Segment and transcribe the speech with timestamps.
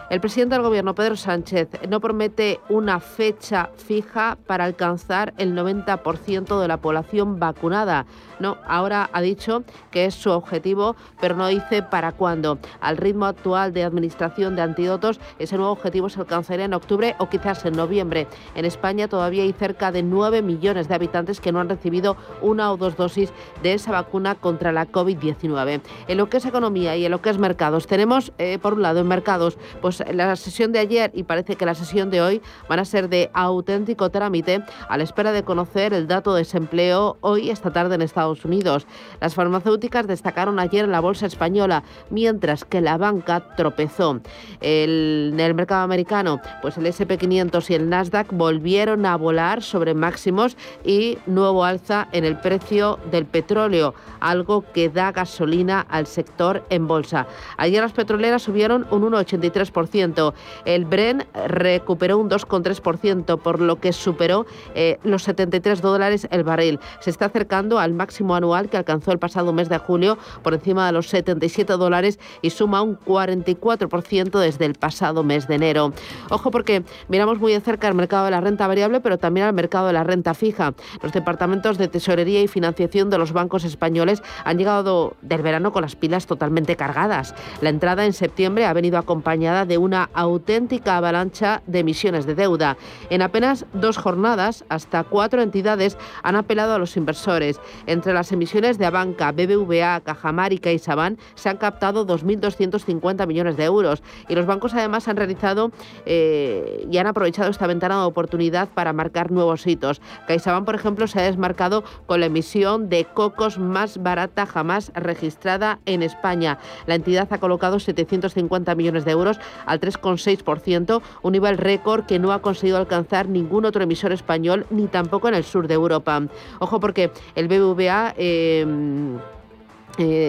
[0.07, 6.61] El presidente del Gobierno, Pedro Sánchez, no promete una fecha fija para alcanzar el 90%
[6.61, 8.05] de la población vacunada.
[8.39, 12.59] No, ahora ha dicho que es su objetivo, pero no dice para cuándo.
[12.81, 17.29] Al ritmo actual de administración de antídotos, ese nuevo objetivo se alcanzaría en octubre o
[17.29, 18.27] quizás en noviembre.
[18.55, 22.71] En España todavía hay cerca de 9 millones de habitantes que no han recibido una
[22.71, 23.31] o dos dosis
[23.63, 25.81] de esa vacuna contra la COVID-19.
[26.07, 28.81] En lo que es economía y en lo que es mercados, tenemos, eh, por un
[28.81, 32.41] lado, en mercados, pues la sesión de ayer y parece que la sesión de hoy
[32.67, 37.17] van a ser de auténtico trámite a la espera de conocer el dato de desempleo
[37.21, 38.87] hoy, esta tarde en Estados Unidos.
[39.21, 44.19] Las farmacéuticas destacaron ayer en la bolsa española, mientras que la banca tropezó.
[44.61, 50.57] en el mercado americano, pues el SP500 y el Nasdaq volvieron a volar sobre máximos
[50.83, 56.87] y nuevo alza en el precio del petróleo, algo que da gasolina al sector en
[56.87, 57.27] bolsa.
[57.57, 60.33] Ayer las petroleras subieron un 1,83%.
[60.65, 66.79] El Bren recuperó un 2,3%, por lo que superó eh, los 73 dólares el barril.
[66.99, 70.85] Se está acercando al máximo anual que alcanzó el pasado mes de julio por encima
[70.85, 75.93] de los 77 dólares y suma un 44% desde el pasado mes de enero.
[76.29, 79.53] Ojo porque miramos muy de cerca el mercado de la renta variable, pero también al
[79.53, 80.73] mercado de la renta fija.
[81.01, 85.81] Los departamentos de tesorería y financiación de los bancos españoles han llegado del verano con
[85.81, 87.35] las pilas totalmente cargadas.
[87.61, 92.77] La entrada en septiembre ha venido acompañada de una auténtica avalancha de emisiones de deuda.
[93.09, 97.59] En apenas dos jornadas, hasta cuatro entidades han apelado a los inversores.
[97.85, 103.65] Entre las emisiones de Abanca, BBVA, Cajamar y CaixaBank se han captado 2.250 millones de
[103.65, 105.71] euros y los bancos además han realizado
[106.05, 110.01] eh, y han aprovechado esta ventana de oportunidad para marcar nuevos hitos.
[110.27, 115.79] CaixaBank, por ejemplo, se ha desmarcado con la emisión de cocos más barata jamás registrada
[115.85, 116.59] en España.
[116.85, 122.31] La entidad ha colocado 750 millones de euros al 3,6%, un nivel récord que no
[122.31, 126.21] ha conseguido alcanzar ningún otro emisor español ni tampoco en el sur de Europa.
[126.59, 128.65] Ojo porque el BBVA Eh,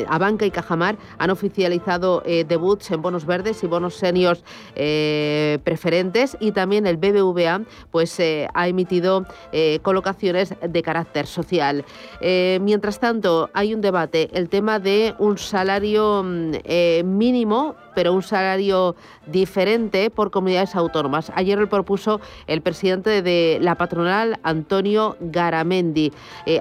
[0.09, 4.44] Abanca y Cajamar han oficializado eh, debuts en bonos verdes y bonos seniors
[4.75, 9.25] eh, preferentes y también el BBVA pues ha emitido
[9.82, 11.84] colocaciones de carácter social.
[12.21, 16.56] mientras tanto, hay un debate, el tema de un salario mm,
[17.04, 18.94] mínimo pero un salario
[19.27, 21.33] diferente por comunidades autónomas.
[21.34, 26.12] Ayer lo propuso el presidente de la patronal, Antonio Garamendi.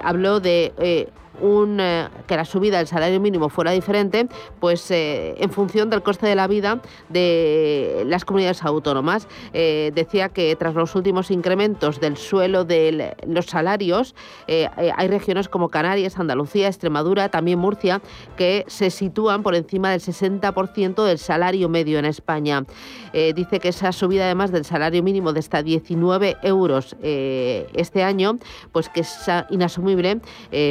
[0.02, 1.12] habló de
[1.42, 4.28] eh, que la subida del salario mínimo fuera diferente,
[4.60, 9.28] pues eh, en función del coste de la vida de las comunidades autónomas.
[9.52, 14.14] Eh, decía que tras los últimos incrementos del suelo de los salarios,
[14.48, 18.00] hay regiones como Canarias, Andalucía, Extremadura, también Murcia,
[18.36, 22.64] que se sitúan por encima del 60% del salario medio en España.
[23.12, 28.38] dice que esa subida además del salario mínimo de hasta 19 euros este año,
[28.72, 30.20] pues que es inasumible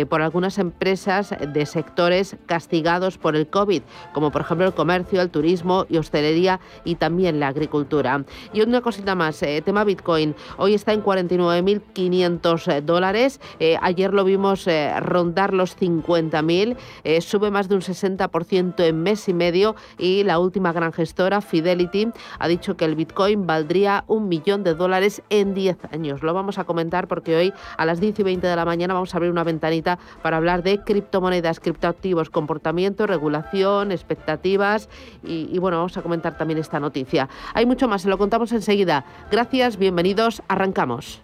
[0.10, 3.82] por algunas empresas de sectores castigados por el COVID,
[4.14, 8.24] como por ejemplo el comercio, el turismo y hostelería y también la agricultura.
[8.54, 10.36] Y una cosita más, eh, tema Bitcoin.
[10.58, 13.40] Hoy está en 49.500 eh, dólares.
[13.60, 14.68] Eh, ayer lo vimos
[15.00, 17.22] rondar los 50.000.
[17.22, 19.76] sube más de un 60% en mes y medio.
[19.98, 22.10] Y la última gran gestora, Fidelity,
[22.40, 26.24] ha dicho que el Bitcoin valdría un millón de dólares en 10 años.
[26.24, 29.14] Lo vamos a comentar porque hoy a las 10 y 20 de la mañana vamos
[29.14, 34.90] a abrir una ventanita para hablar de criptomonedas, criptoactivos, comportamiento, regulación, expectativas
[35.24, 37.28] y, y bueno, vamos a comentar también esta noticia.
[37.54, 39.06] Hay mucho más, se lo contamos enseguida.
[39.32, 41.22] Gracias, bienvenidos, arrancamos.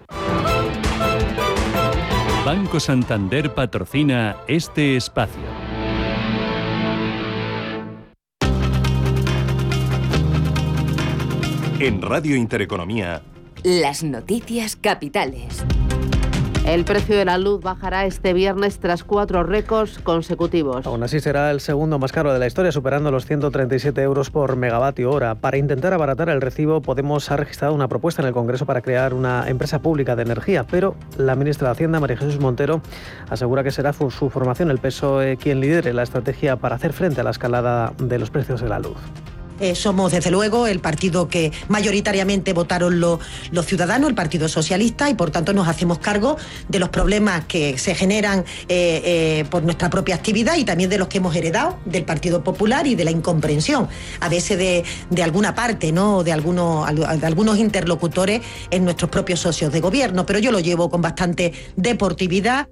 [2.46, 5.42] Banco Santander patrocina este espacio.
[11.80, 13.22] En Radio Intereconomía.
[13.64, 15.64] Las noticias capitales.
[16.66, 20.86] El precio de la luz bajará este viernes tras cuatro récords consecutivos.
[20.86, 24.56] Aún así será el segundo más caro de la historia, superando los 137 euros por
[24.56, 25.36] megavatio hora.
[25.36, 29.16] Para intentar abaratar el recibo, Podemos ha registrado una propuesta en el Congreso para crear
[29.16, 32.81] una empresa pública de energía, pero la ministra de Hacienda, María Jesús Montero,
[33.30, 37.24] asegura que será su formación el PSOE quien lidere la estrategia para hacer frente a
[37.24, 38.98] la escalada de los precios de la luz.
[39.62, 43.19] Eh, somos, desde luego, el partido que mayoritariamente votaron los
[43.66, 46.36] ciudadanos, el Partido Socialista, y por tanto nos hacemos cargo
[46.68, 50.98] de los problemas que se generan eh, eh, por nuestra propia actividad y también de
[50.98, 53.88] los que hemos heredado del Partido Popular y de la incomprensión,
[54.19, 56.24] a veces de, alguna parte, ¿no?
[56.24, 58.42] de, algunos, de algunos interlocutores
[58.72, 60.25] en nuestros propios socios de gobierno.
[60.25, 62.68] Pero yo lo llevo con bastante deportividad.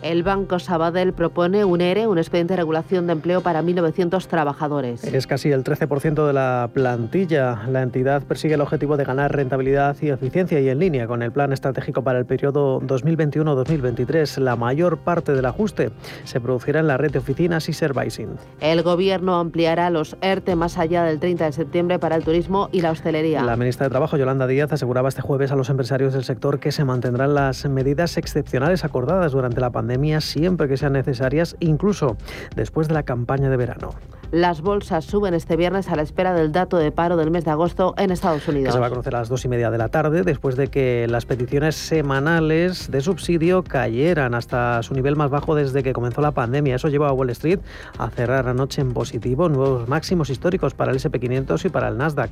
[0.00, 5.02] El Banco Sabadell propone un ERE, un expediente de regulación de empleo para 1.900 trabajadores.
[5.02, 7.62] Es casi el 13% de la plantilla.
[7.68, 11.32] La entidad persigue el objetivo de ganar rentabilidad y eficiencia y en línea con el
[11.32, 14.38] plan estratégico para el periodo 2021-2023.
[14.38, 15.90] La mayor parte del ajuste
[16.22, 18.36] se producirá en la red de oficinas y servicing.
[18.60, 22.82] El Gobierno ampliará los ERTE más allá del 30 de septiembre para el turismo y
[22.82, 23.42] la hostelería.
[23.42, 26.70] La ministra de Trabajo, Yolanda Díaz, aseguraba este jueves a los empresarios del sector que
[26.70, 29.87] se mantendrán las medidas excepcionales acordadas durante la pandemia
[30.20, 32.16] siempre que sean necesarias, incluso
[32.56, 33.90] después de la campaña de verano.
[34.30, 37.50] Las bolsas suben este viernes a la espera del dato de paro del mes de
[37.50, 38.74] agosto en Estados Unidos.
[38.74, 41.06] se va a conocer a las dos y media de la tarde, después de que
[41.08, 46.32] las peticiones semanales de subsidio cayeran hasta su nivel más bajo desde que comenzó la
[46.32, 46.76] pandemia.
[46.76, 47.60] Eso llevó a Wall Street
[47.96, 52.30] a cerrar anoche en positivo, nuevos máximos históricos para el SP500 y para el Nasdaq.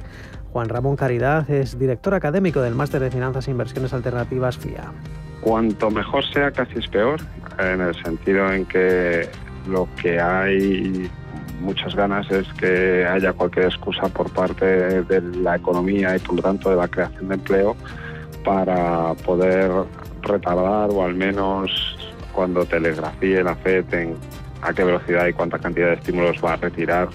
[0.52, 4.92] Juan Ramón Caridad es director académico del Máster de Finanzas e Inversiones Alternativas FIA.
[5.46, 7.20] Cuanto mejor sea, casi es peor,
[7.60, 9.28] en el sentido en que
[9.68, 11.08] lo que hay
[11.60, 16.42] muchas ganas es que haya cualquier excusa por parte de la economía y por lo
[16.42, 17.76] tanto de la creación de empleo
[18.44, 19.70] para poder
[20.22, 21.70] retardar o al menos
[22.32, 24.16] cuando telegrafíe la FED
[24.62, 27.06] a qué velocidad y cuánta cantidad de estímulos va a retirar,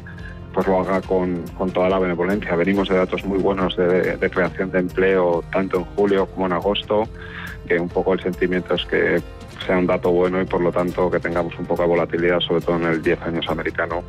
[0.54, 1.44] pues lo haga con,
[1.74, 2.56] toda la benevolencia.
[2.56, 7.10] Venimos de datos muy buenos de creación de empleo tanto en julio como en agosto
[7.72, 9.22] que un poco el sentimiento es que
[9.66, 12.62] sea un dato bueno y por lo tanto que tengamos un poco de volatilidad, sobre
[12.62, 14.04] todo en el 10 años americano,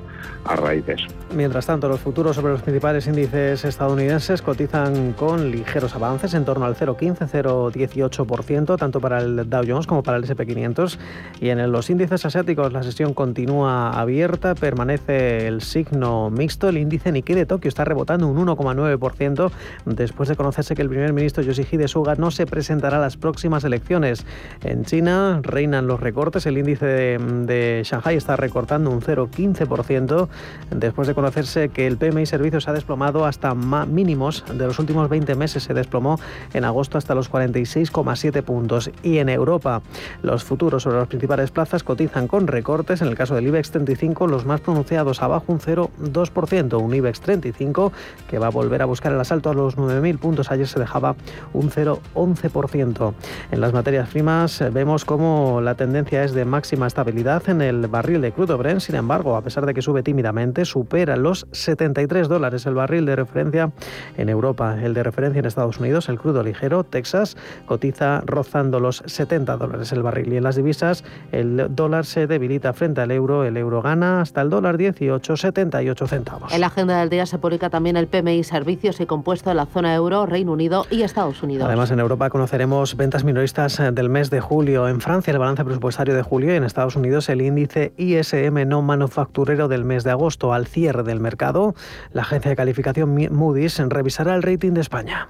[0.44, 1.06] a raíz de eso.
[1.34, 6.64] Mientras tanto, los futuros sobre los principales índices estadounidenses cotizan con ligeros avances en torno
[6.64, 10.98] al 0,15-0,18%, tanto para el Dow Jones como para el SP500.
[11.40, 16.68] Y en los índices asiáticos la sesión continúa abierta, permanece el signo mixto.
[16.68, 19.50] El índice Nikkei de Tokio está rebotando un 1,9%
[19.86, 23.64] después de conocerse que el primer ministro Yoshihide Suga no se presentará a las próximas
[23.64, 24.26] elecciones.
[24.64, 26.46] En China, reinan los recortes.
[26.46, 30.28] El índice de, Shanghai está recortando un 0,15%
[30.70, 35.34] después de conocerse que el PMI Servicios ha desplomado hasta mínimos de los últimos 20
[35.34, 35.64] meses.
[35.64, 36.18] Se desplomó
[36.54, 38.90] en agosto hasta los 46,7 puntos.
[39.02, 39.82] Y en Europa,
[40.22, 43.02] los futuros sobre las principales plazas cotizan con recortes.
[43.02, 46.80] En el caso del IBEX 35, los más pronunciados abajo un 0,2%.
[46.80, 47.92] Un IBEX 35
[48.28, 50.50] que va a volver a buscar el asalto a los 9.000 puntos.
[50.50, 51.16] Ayer se dejaba
[51.52, 53.14] un 0,11%.
[53.50, 58.20] En las materias primas vemos cómo la tendencia es de máxima estabilidad en el barril
[58.20, 58.80] de crudo Brent.
[58.80, 63.16] Sin embargo, a pesar de que sube tímidamente, supera los 73 dólares el barril de
[63.16, 63.70] referencia
[64.16, 64.76] en Europa.
[64.82, 67.36] El de referencia en Estados Unidos, el crudo ligero, Texas,
[67.66, 70.32] cotiza rozando los 70 dólares el barril.
[70.32, 73.44] Y en las divisas, el dólar se debilita frente al euro.
[73.44, 76.52] El euro gana hasta el dólar 18,78 centavos.
[76.52, 79.66] En la agenda del día se publica también el PMI Servicios y compuesto en la
[79.66, 81.66] zona euro, Reino Unido y Estados Unidos.
[81.66, 84.88] Además, en Europa conoceremos ventas minoristas del mes de julio.
[84.88, 88.80] En Francia, el balance presupuestario de julio y en Estados Unidos el índice ISM no
[88.80, 91.74] manufacturero del mes de agosto al cierre del mercado.
[92.12, 95.28] La agencia de calificación Moody's revisará el rating de España.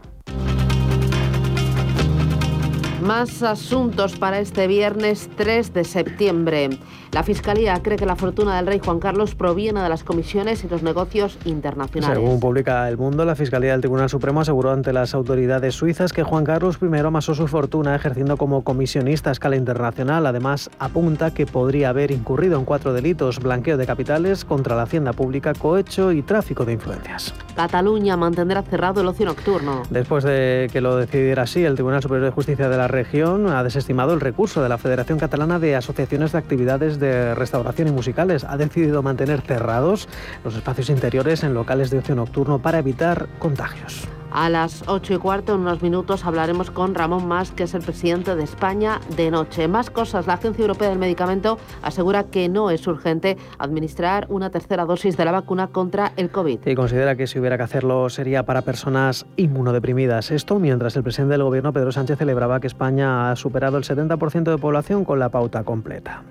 [3.03, 6.71] Más asuntos para este viernes 3 de septiembre.
[7.13, 10.69] La Fiscalía cree que la fortuna del rey Juan Carlos proviene de las comisiones y
[10.69, 12.17] los negocios internacionales.
[12.17, 16.23] Según publica El Mundo, la Fiscalía del Tribunal Supremo aseguró ante las autoridades suizas que
[16.23, 20.25] Juan Carlos I amasó su fortuna ejerciendo como comisionista a escala internacional.
[20.25, 25.13] Además, apunta que podría haber incurrido en cuatro delitos, blanqueo de capitales, contra la hacienda
[25.13, 27.35] pública, cohecho y tráfico de influencias.
[27.55, 29.83] Cataluña mantendrá cerrado el ocio nocturno.
[29.91, 33.63] Después de que lo decidiera así, el Tribunal Superior de Justicia de la región ha
[33.63, 38.45] desestimado el recurso de la Federación Catalana de Asociaciones de Actividades de Restauración y Musicales.
[38.45, 40.09] Ha decidido mantener cerrados
[40.43, 44.09] los espacios interiores en locales de ocio nocturno para evitar contagios.
[44.35, 47.83] A las 8 y cuarto, en unos minutos, hablaremos con Ramón Mas, que es el
[47.83, 49.69] presidente de España de noche.
[49.69, 50.27] Más cosas.
[50.27, 55.27] La Agencia Europea del Medicamento asegura que no es urgente administrar una tercera dosis de
[55.27, 56.61] la vacuna contra el COVID.
[56.67, 60.31] Y considera que si hubiera que hacerlo sería para personas inmunodeprimidas.
[60.31, 64.45] Esto mientras el presidente del Gobierno, Pedro Sánchez, celebraba que España ha superado el 70%
[64.45, 66.23] de población con la pauta completa.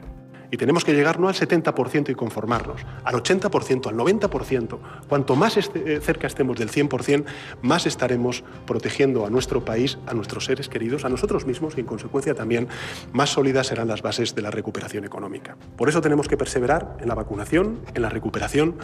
[0.51, 4.79] Y tenemos que llegar no al 70% y conformarnos, al 80%, al 90%.
[5.07, 7.23] Cuanto más este, eh, cerca estemos del 100%,
[7.61, 11.85] más estaremos protegiendo a nuestro país, a nuestros seres queridos, a nosotros mismos y, en
[11.85, 12.67] consecuencia, también
[13.13, 15.55] más sólidas serán las bases de la recuperación económica.
[15.77, 18.75] Por eso tenemos que perseverar en la vacunación, en la recuperación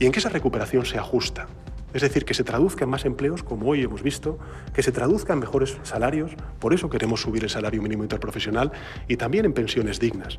[0.00, 1.46] y en que esa recuperación sea justa.
[1.94, 4.38] Es decir, que se traduzca en más empleos, como hoy hemos visto,
[4.72, 8.72] que se traduzca en mejores salarios, por eso queremos subir el salario mínimo interprofesional
[9.08, 10.38] y también en pensiones dignas.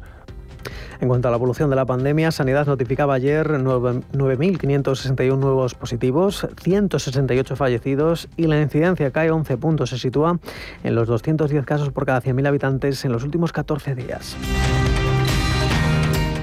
[1.01, 7.55] En cuanto a la evolución de la pandemia, Sanidad notificaba ayer 9.561 nuevos positivos, 168
[7.55, 9.89] fallecidos y la incidencia cae 11 puntos.
[9.89, 10.39] Se sitúa
[10.83, 14.35] en los 210 casos por cada 100.000 habitantes en los últimos 14 días.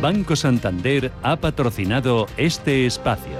[0.00, 3.39] Banco Santander ha patrocinado este espacio.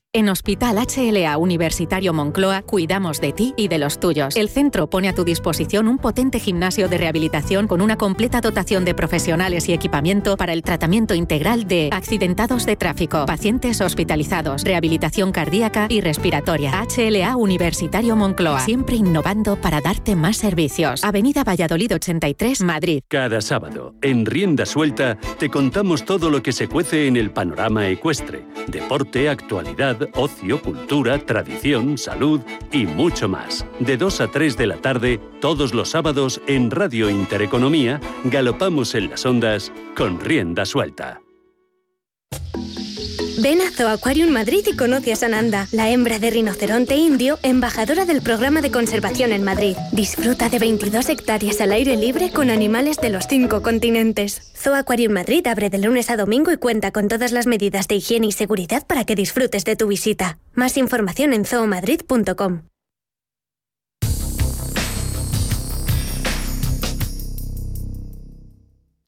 [0.13, 4.35] En Hospital HLA Universitario Moncloa cuidamos de ti y de los tuyos.
[4.35, 8.83] El centro pone a tu disposición un potente gimnasio de rehabilitación con una completa dotación
[8.83, 15.31] de profesionales y equipamiento para el tratamiento integral de accidentados de tráfico, pacientes hospitalizados, rehabilitación
[15.31, 16.73] cardíaca y respiratoria.
[16.93, 21.05] HLA Universitario Moncloa, siempre innovando para darte más servicios.
[21.05, 23.01] Avenida Valladolid 83, Madrid.
[23.07, 27.87] Cada sábado, en Rienda Suelta, te contamos todo lo que se cuece en el panorama
[27.87, 28.45] ecuestre.
[28.67, 32.41] Deporte, actualidad ocio, cultura, tradición, salud
[32.71, 33.65] y mucho más.
[33.79, 39.09] De 2 a 3 de la tarde, todos los sábados en Radio Intereconomía, galopamos en
[39.09, 41.21] las ondas con rienda suelta.
[43.41, 48.05] Ven a Zoo Aquarium Madrid y conoce a Sananda, la hembra de rinoceronte indio, embajadora
[48.05, 49.75] del programa de conservación en Madrid.
[49.91, 54.51] Disfruta de 22 hectáreas al aire libre con animales de los cinco continentes.
[54.55, 57.95] Zoo Aquarium Madrid abre de lunes a domingo y cuenta con todas las medidas de
[57.95, 60.37] higiene y seguridad para que disfrutes de tu visita.
[60.53, 62.70] Más información en zoomadrid.com.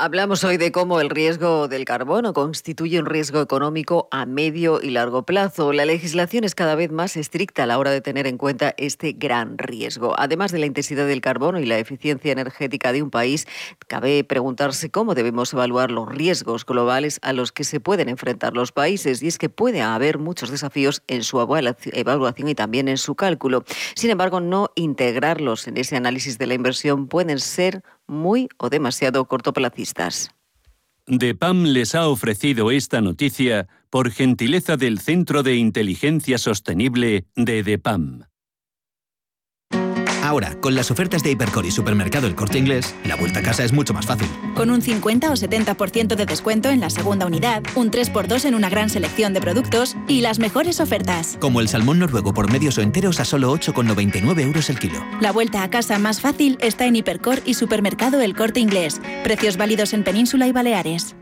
[0.00, 4.90] Hablamos hoy de cómo el riesgo del carbono constituye un riesgo económico a medio y
[4.90, 5.72] largo plazo.
[5.72, 9.10] La legislación es cada vez más estricta a la hora de tener en cuenta este
[9.10, 10.14] gran riesgo.
[10.16, 13.48] Además de la intensidad del carbono y la eficiencia energética de un país,
[13.88, 18.70] cabe preguntarse cómo debemos evaluar los riesgos globales a los que se pueden enfrentar los
[18.70, 19.20] países.
[19.20, 23.64] Y es que puede haber muchos desafíos en su evaluación y también en su cálculo.
[23.96, 29.24] Sin embargo, no integrarlos en ese análisis de la inversión pueden ser muy o demasiado
[29.26, 30.30] cortoplacistas.
[31.06, 38.27] DEPAM les ha ofrecido esta noticia por gentileza del Centro de Inteligencia Sostenible de DEPAM.
[40.28, 43.64] Ahora, con las ofertas de Hipercor y Supermercado El Corte Inglés, la vuelta a casa
[43.64, 44.28] es mucho más fácil.
[44.54, 48.68] Con un 50 o 70% de descuento en la segunda unidad, un 3x2 en una
[48.68, 51.38] gran selección de productos y las mejores ofertas.
[51.40, 55.02] Como el salmón noruego por medios o enteros a solo 8,99 euros el kilo.
[55.22, 59.00] La vuelta a casa más fácil está en Hipercor y Supermercado El Corte Inglés.
[59.24, 61.16] Precios válidos en Península y Baleares.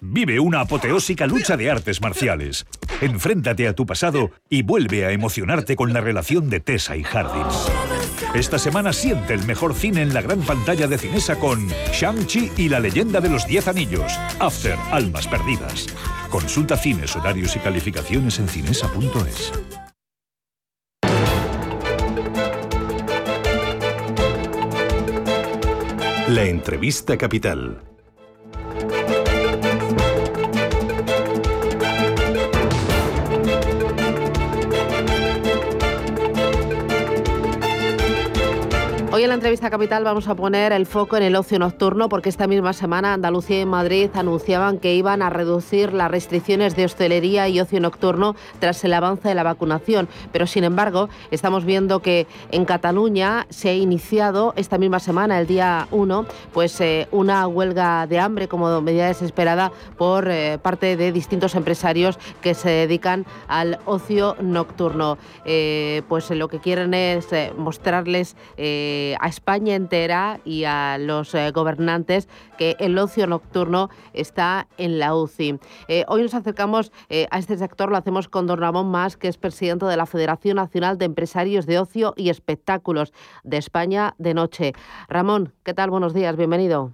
[0.00, 2.66] Vive una apoteósica lucha de artes marciales.
[3.00, 7.46] Enfréntate a tu pasado y vuelve a emocionarte con la relación de Tessa y Hardin.
[8.32, 12.68] Esta semana siente el mejor cine en la gran pantalla de Cinesa con Shang-Chi y
[12.68, 14.12] la leyenda de los Diez Anillos.
[14.38, 15.86] After, Almas Perdidas.
[16.30, 19.52] Consulta cines, horarios y calificaciones en cinesa.es.
[26.28, 27.87] La entrevista capital.
[39.18, 42.28] Hoy en la entrevista capital vamos a poner el foco en el ocio nocturno porque
[42.28, 47.48] esta misma semana Andalucía y Madrid anunciaban que iban a reducir las restricciones de hostelería
[47.48, 50.08] y ocio nocturno tras el avance de la vacunación.
[50.30, 55.48] Pero sin embargo, estamos viendo que en Cataluña se ha iniciado esta misma semana, el
[55.48, 61.10] día 1, pues eh, una huelga de hambre como medida desesperada por eh, parte de
[61.10, 65.18] distintos empresarios que se dedican al ocio nocturno.
[65.44, 68.36] Eh, pues lo que quieren es mostrarles
[69.20, 75.14] a España entera y a los eh, gobernantes que el ocio nocturno está en la
[75.14, 75.58] UCI.
[75.88, 79.28] Eh, hoy nos acercamos eh, a este sector, lo hacemos con don Ramón Más, que
[79.28, 83.12] es presidente de la Federación Nacional de Empresarios de Ocio y Espectáculos
[83.44, 84.72] de España de Noche.
[85.08, 85.90] Ramón, ¿qué tal?
[85.90, 86.92] Buenos días, bienvenido.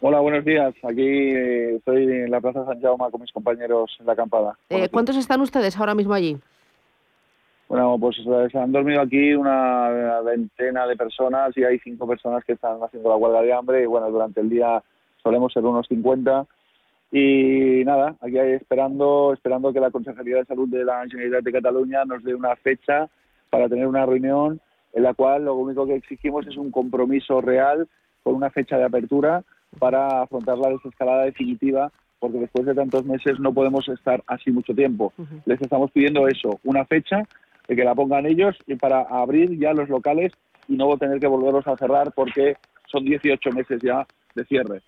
[0.00, 0.74] Hola, buenos días.
[0.82, 1.32] Aquí
[1.76, 4.58] estoy en la Plaza San Jaume con mis compañeros en la acampada.
[4.92, 6.38] ¿Cuántos están ustedes ahora mismo allí?
[7.68, 8.16] Bueno, pues
[8.52, 13.08] se han dormido aquí una veintena de personas y hay cinco personas que están haciendo
[13.08, 14.82] la huelga de hambre y bueno, durante el día
[15.20, 16.46] solemos ser unos 50
[17.10, 22.04] y nada, aquí esperando esperando que la Consejería de Salud de la Generalitat de Cataluña
[22.04, 23.08] nos dé una fecha
[23.50, 24.60] para tener una reunión
[24.92, 27.88] en la cual lo único que exigimos es un compromiso real
[28.22, 29.42] con una fecha de apertura
[29.80, 34.74] para afrontar la desescalada definitiva porque después de tantos meses no podemos estar así mucho
[34.74, 35.12] tiempo.
[35.44, 37.22] Les estamos pidiendo eso, una fecha
[37.68, 40.32] de que la pongan ellos y para abrir ya los locales
[40.68, 44.82] y no tener que volverlos a cerrar porque son 18 meses ya de cierre.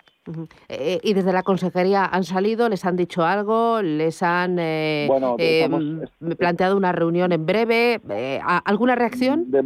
[0.67, 5.69] Eh, ¿Y desde la consejería han salido, les han dicho algo, les han eh, eh,
[6.37, 7.99] planteado una reunión en breve?
[8.65, 9.49] ¿Alguna reacción?
[9.49, 9.63] De,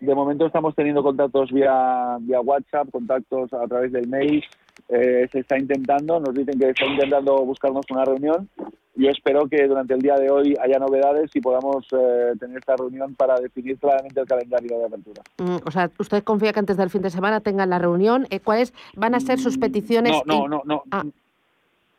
[0.00, 4.42] de, momento estamos teniendo contactos vía, vía WhatsApp, contactos a través del mail.
[4.88, 8.48] se está intentando, nos dicen que están intentando buscarnos una reunión
[8.98, 12.76] yo espero que durante el día de hoy haya novedades y podamos eh, tener esta
[12.76, 15.22] reunión para definir claramente el calendario de apertura.
[15.38, 18.26] Mm, o sea, ¿usted confía que antes del fin de semana tengan la reunión?
[18.30, 20.12] Eh, ¿Cuáles van a ser sus mm, peticiones?
[20.26, 21.04] No, no, no, ah,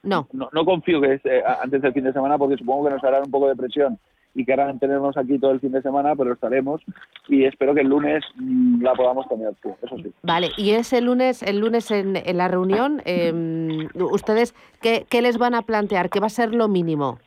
[0.04, 0.28] no.
[0.34, 0.50] no.
[0.52, 0.66] no.
[0.66, 3.32] confío que es eh, antes del fin de semana porque supongo que nos harán un
[3.32, 3.98] poco de presión
[4.40, 6.82] y que harán tenernos aquí todo el fin de semana, pero estaremos
[7.28, 10.14] y espero que el lunes mm, la podamos tener, eso sí.
[10.24, 15.56] Vale, y ese lunes, el lunes en, la reunión, em, ¿ustedes qué, qué les van
[15.56, 16.10] a plantear?
[16.10, 17.20] ¿Qué va a ser lo mínimo?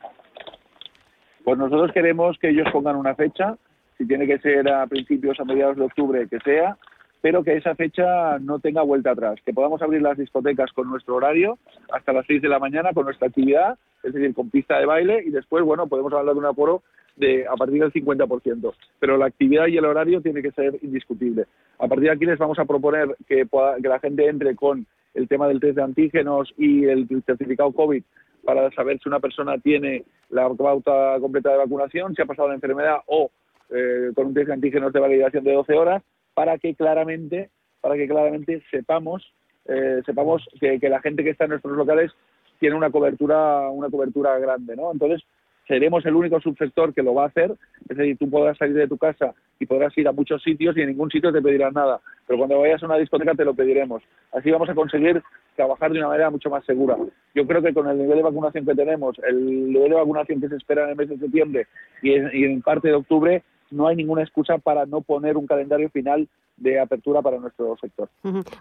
[1.45, 3.59] Pues nosotros queremos que ellos pongan una fecha,
[3.99, 6.79] si tiene que ser a principios, a mediados de octubre, que sea,
[7.21, 11.17] pero que esa fecha no tenga vuelta atrás, que podamos abrir las discotecas con nuestro
[11.17, 11.59] horario
[11.93, 15.23] hasta las 6 de la mañana con nuestra actividad es decir, con pista de baile
[15.25, 16.83] y después, bueno, podemos hablar de un aforo
[17.17, 21.47] de a partir del 50%, pero la actividad y el horario tiene que ser indiscutible.
[21.79, 23.47] A partir de aquí les vamos a proponer que,
[23.83, 28.03] que la gente entre con el tema del test de antígenos y el certificado COVID
[28.45, 32.55] para saber si una persona tiene la pauta completa de vacunación, si ha pasado la
[32.55, 33.31] enfermedad o
[33.71, 36.03] eh, con un test de antígenos de validación de 12 horas,
[36.35, 39.33] para que claramente, para que claramente sepamos,
[39.67, 42.11] eh, sepamos que, que la gente que está en nuestros locales
[42.59, 44.93] tiene una cobertura, una cobertura grande, ¿no?
[44.93, 45.23] Entonces,
[45.67, 47.55] seremos el único subsector que lo va a hacer,
[47.89, 50.81] es decir, tú podrás salir de tu casa y podrás ir a muchos sitios y
[50.81, 54.03] en ningún sitio te pedirán nada, pero cuando vayas a una discoteca te lo pediremos.
[54.33, 55.23] Así vamos a conseguir
[55.57, 56.97] trabajar de una manera mucho más segura.
[57.35, 60.49] Yo creo que con el nivel de vacunación que tenemos, el nivel de vacunación que
[60.49, 61.67] se espera en el mes de septiembre
[62.03, 66.29] y en, parte de octubre, no hay ninguna excusa para no poner un calendario final
[66.57, 68.09] de apertura para nuestro sector.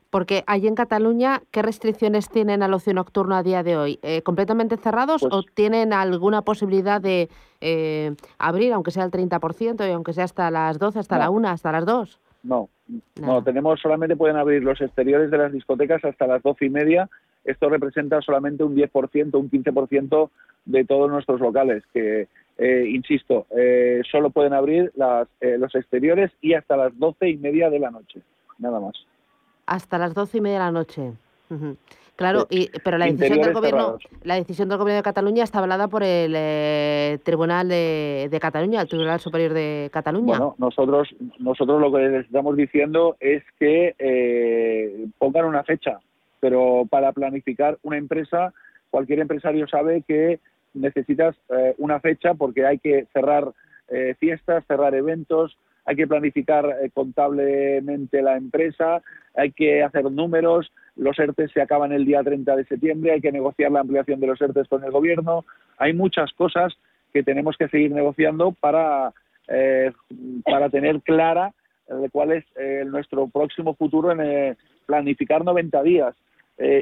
[0.10, 4.00] Porque allí en Cataluña, ¿qué restricciones tienen al ocio nocturno a día de hoy?
[4.02, 9.88] Eh, ¿Completamente cerrados Pues o tienen alguna posibilidad de eh, abrir, aunque sea el 30%
[9.88, 11.22] y aunque sea hasta las 12, hasta No.
[11.22, 12.20] la 1, hasta las 2?
[12.44, 12.70] No,
[13.20, 17.08] no, tenemos solamente pueden abrir los exteriores de las discotecas hasta las doce y media.
[17.46, 20.30] Esto representa solamente un 10%, un 15%
[20.66, 26.32] de todos nuestros locales, que, eh, insisto, eh, solo pueden abrir las, eh, los exteriores
[26.42, 28.22] y hasta las doce y media de la noche,
[28.60, 28.94] nada más.
[29.66, 31.12] Hasta las 12 y media de la noche.
[32.16, 34.08] Claro, y, pero la decisión del gobierno, cerrados.
[34.24, 38.82] la decisión del gobierno de Cataluña está avalada por el eh, Tribunal de, de Cataluña,
[38.82, 40.38] el Tribunal Superior de Cataluña.
[40.38, 41.10] Bueno, nosotros,
[41.40, 46.00] nosotros lo que les estamos diciendo es que eh, pongan una fecha,
[46.40, 48.54] pero para planificar una empresa,
[48.92, 50.40] cualquier empresario sabe que
[50.74, 53.52] necesitas eh, una fecha porque hay que cerrar
[53.90, 59.02] eh, fiestas, cerrar eventos, hay que planificar eh, contablemente la empresa,
[59.36, 63.32] hay que hacer números, los ERTES se acaban el día 30 de septiembre, hay que
[63.32, 65.46] negociar la ampliación de los ERTES con el gobierno,
[65.78, 66.74] hay muchas cosas
[67.14, 69.14] que tenemos que seguir negociando para,
[69.48, 69.92] eh,
[70.46, 71.54] para tener clara
[71.90, 72.46] eh, cuál es
[72.86, 74.56] nuestro próximo futuro en
[74.86, 76.16] planificar 90 días.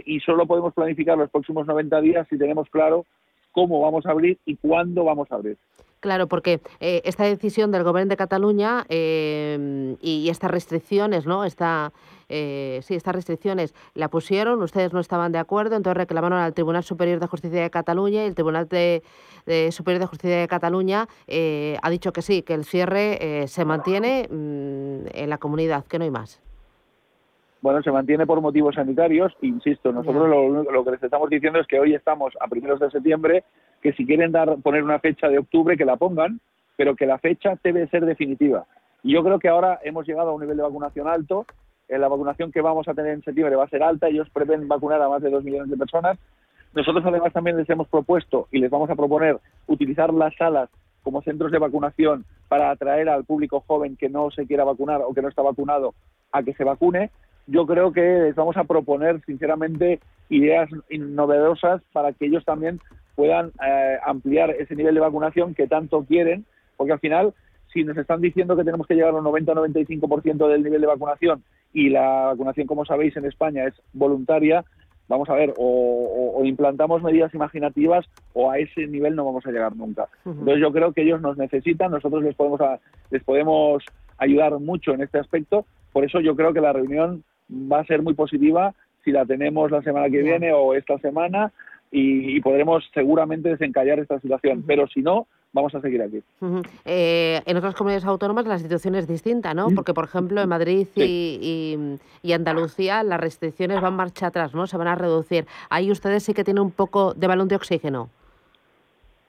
[0.05, 3.05] Y solo podemos planificar los próximos 90 días si tenemos claro
[3.51, 5.57] cómo vamos a abrir y cuándo vamos a abrir.
[5.99, 11.43] Claro, porque eh, esta decisión del Gobierno de Cataluña eh, y, estas restricciones, ¿no?
[11.43, 11.91] Esta,
[12.29, 16.83] eh, sí, estas restricciones la pusieron, ustedes no estaban de acuerdo, entonces reclamaron al Tribunal
[16.83, 19.03] Superior de Justicia de Cataluña y el Tribunal de,
[19.45, 23.47] de Superior de Justicia de Cataluña eh, ha dicho que sí, que el cierre eh,
[23.47, 26.41] se mantiene mm, en la comunidad, que no hay más.
[27.61, 29.35] Bueno, se mantiene por motivos sanitarios.
[29.41, 32.89] Insisto, nosotros lo, lo que les estamos diciendo es que hoy estamos a primeros de
[32.89, 33.43] septiembre,
[33.81, 36.39] que si quieren dar poner una fecha de octubre, que la pongan,
[36.77, 38.65] pero que la fecha debe ser definitiva.
[39.03, 41.45] Y yo creo que ahora hemos llegado a un nivel de vacunación alto.
[41.87, 44.07] Eh, la vacunación que vamos a tener en septiembre va a ser alta.
[44.07, 46.17] Ellos prevén vacunar a más de dos millones de personas.
[46.73, 50.69] Nosotros además también les hemos propuesto y les vamos a proponer utilizar las salas
[51.01, 55.13] como centros de vacunación para atraer al público joven que no se quiera vacunar o
[55.13, 55.93] que no está vacunado
[56.31, 57.09] a que se vacune.
[57.51, 62.79] Yo creo que les vamos a proponer sinceramente ideas novedosas para que ellos también
[63.15, 66.45] puedan eh, ampliar ese nivel de vacunación que tanto quieren,
[66.77, 67.33] porque al final
[67.73, 71.89] si nos están diciendo que tenemos que llegar al 90-95% del nivel de vacunación y
[71.89, 74.65] la vacunación, como sabéis, en España es voluntaria,
[75.07, 79.45] vamos a ver, o, o- o implantamos medidas imaginativas o a ese nivel no vamos
[79.45, 80.07] a llegar nunca.
[80.39, 82.79] Entonces yo creo que ellos nos necesitan, nosotros les podemos, a-
[83.11, 83.83] les podemos
[84.17, 88.01] ayudar mucho en este aspecto, por eso yo creo que la reunión va a ser
[88.01, 91.51] muy positiva si la tenemos la semana que viene o esta semana
[91.91, 96.21] y, y podremos seguramente desencallar esta situación, pero si no, vamos a seguir aquí.
[96.85, 99.69] Eh, en otras comunidades autónomas la situación es distinta, ¿no?
[99.73, 104.67] Porque, por ejemplo, en Madrid y, y- y Andalucía las restricciones van marcha atrás, ¿no?
[104.67, 105.45] Se van a reducir.
[105.71, 108.09] Ahí ustedes sí que tienen un poco de balón de oxígeno.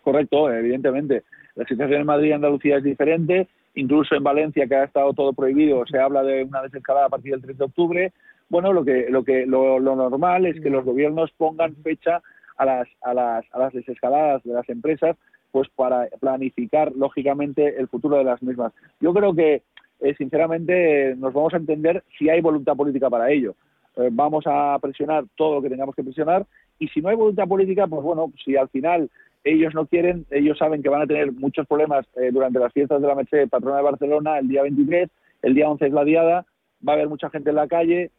[0.03, 1.23] Correcto, evidentemente.
[1.55, 3.49] La situación en Madrid y Andalucía es diferente.
[3.75, 7.33] Incluso en Valencia, que ha estado todo prohibido, se habla de una desescalada a partir
[7.33, 8.13] del 3 de octubre.
[8.49, 12.21] Bueno, lo que lo que lo, lo normal es que los gobiernos pongan fecha
[12.57, 15.17] a las a las a las desescaladas de las empresas,
[15.53, 18.73] pues para planificar lógicamente el futuro de las mismas.
[19.01, 19.63] Yo creo que
[20.01, 23.55] eh, sinceramente nos vamos a entender si hay voluntad política para ello.
[23.97, 26.47] Eh, vamos a presionar todo lo que tengamos que presionar
[26.79, 29.11] y si no hay voluntad política, pues bueno, si al final
[29.45, 33.01] ellos no quieren, ellos saben que van a tener muchos problemas eh, durante las fiestas
[33.01, 35.09] de la Merced Patrona de Barcelona el día 23,
[35.43, 36.47] el día 11 es la diada,
[36.87, 38.11] va a haber mucha gente en la calle.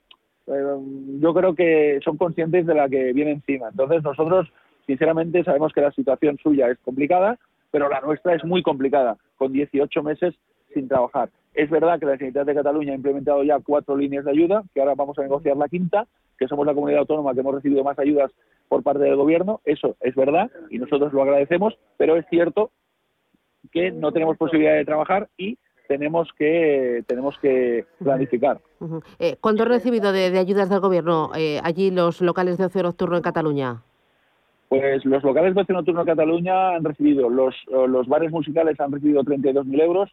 [0.47, 0.77] Eh,
[1.19, 3.69] yo creo que son conscientes de la que viene encima.
[3.69, 4.51] Entonces nosotros,
[4.87, 7.37] sinceramente, sabemos que la situación suya es complicada,
[7.69, 10.33] pero la nuestra es muy complicada, con 18 meses
[10.73, 11.29] sin trabajar.
[11.53, 14.79] Es verdad que la Generalitat de Cataluña ha implementado ya cuatro líneas de ayuda, que
[14.79, 17.99] ahora vamos a negociar la quinta, que somos la comunidad autónoma que hemos recibido más
[17.99, 18.31] ayudas
[18.69, 19.59] por parte del gobierno.
[19.65, 22.71] Eso es verdad y nosotros lo agradecemos, pero es cierto
[23.71, 28.61] que no tenemos posibilidad de trabajar y tenemos que tenemos que planificar.
[29.19, 32.81] Eh, ¿Cuánto han recibido de, de ayudas del gobierno eh, allí los locales de ocio
[32.81, 33.81] nocturno en Cataluña?
[34.69, 38.93] Pues los locales de ocio nocturno en Cataluña han recibido, los, los bares musicales han
[38.93, 40.09] recibido 32.000 euros,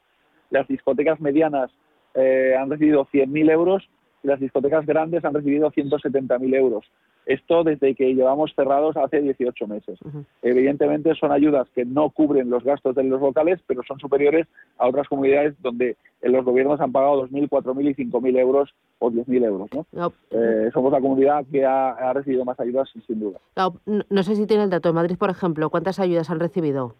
[0.50, 1.70] las discotecas medianas
[2.14, 3.88] eh, han recibido 100.000 euros
[4.22, 6.84] y las discotecas grandes han recibido 170.000 euros.
[7.26, 9.98] Esto desde que llevamos cerrados hace 18 meses.
[10.40, 14.46] Evidentemente son ayudas que no cubren los gastos de los locales, pero son superiores
[14.78, 19.44] a otras comunidades donde los gobiernos han pagado 2.000, 4.000 y 5.000 euros o 10.000
[19.44, 19.68] euros.
[19.74, 19.86] ¿no?
[19.92, 23.38] No, Eh, somos la comunidad que ha, ha recibido más ayudas, sin duda.
[23.84, 24.88] no, no sé si tiene el dato.
[24.88, 26.94] En Madrid, por ejemplo, ¿cuántas ayudas han recibido?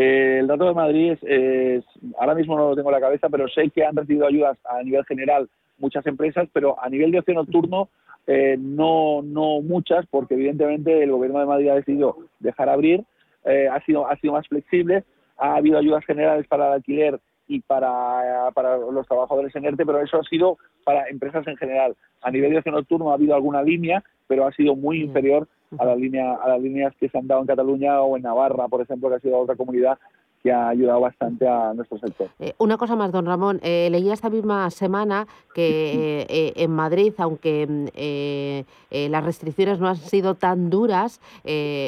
[0.00, 1.84] Eh, el dato de Madrid es,
[2.20, 4.80] ahora mismo no lo tengo en la cabeza, pero sé que han recibido ayudas a
[4.80, 7.88] nivel general muchas empresas, pero a nivel de ocio nocturno
[8.28, 13.02] eh, no, no muchas, porque evidentemente el Gobierno de Madrid ha decidido dejar abrir,
[13.44, 15.02] eh, ha, sido, ha sido más flexible,
[15.36, 20.00] ha habido ayudas generales para el alquiler y para, para los trabajadores en ERTE, pero
[20.00, 21.96] eso ha sido para empresas en general.
[22.22, 25.84] A nivel de ocio nocturno ha habido alguna línea, pero ha sido muy inferior a,
[25.84, 28.80] la línea, a las líneas que se han dado en Cataluña o en Navarra, por
[28.80, 29.98] ejemplo, que ha sido otra comunidad
[30.42, 32.28] que ha ayudado bastante a nuestro sector.
[32.38, 33.60] Eh, una cosa más, don Ramón.
[33.62, 39.96] Eh, leía esta misma semana que eh, en Madrid, aunque mm, las restricciones no han
[39.96, 41.20] sido tan duras,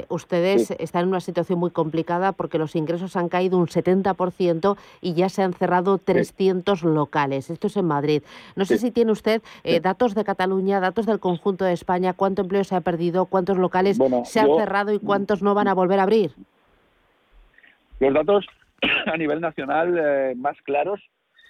[0.09, 5.15] ustedes están en una situación muy complicada porque los ingresos han caído un 70% y
[5.15, 7.51] ya se han cerrado 300 locales.
[7.51, 8.23] Esto es en Madrid.
[8.57, 9.43] No sé si tiene usted
[9.83, 13.99] datos de Cataluña, datos del conjunto de España, cuánto empleo se ha perdido, cuántos locales
[14.25, 16.35] se han cerrado y cuántos no van a volver a abrir.
[18.01, 18.47] Los datos
[19.07, 21.01] a nivel nacional eh, más claros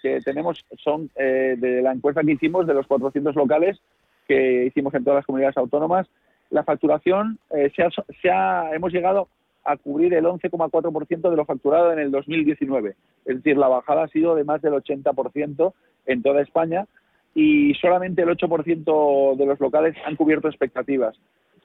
[0.03, 3.81] que tenemos son eh, de la encuesta que hicimos de los 400 locales
[4.27, 6.09] que hicimos en todas las comunidades autónomas.
[6.51, 9.29] La facturación eh, se, ha, hemos llegado
[9.65, 12.97] a cubrir el 11,4% de lo facturado en el 2019.
[13.27, 15.73] Es decir, la bajada ha sido de más del 80%
[16.07, 16.87] en toda España
[17.35, 21.17] y solamente el 8% de los locales han cubierto expectativas.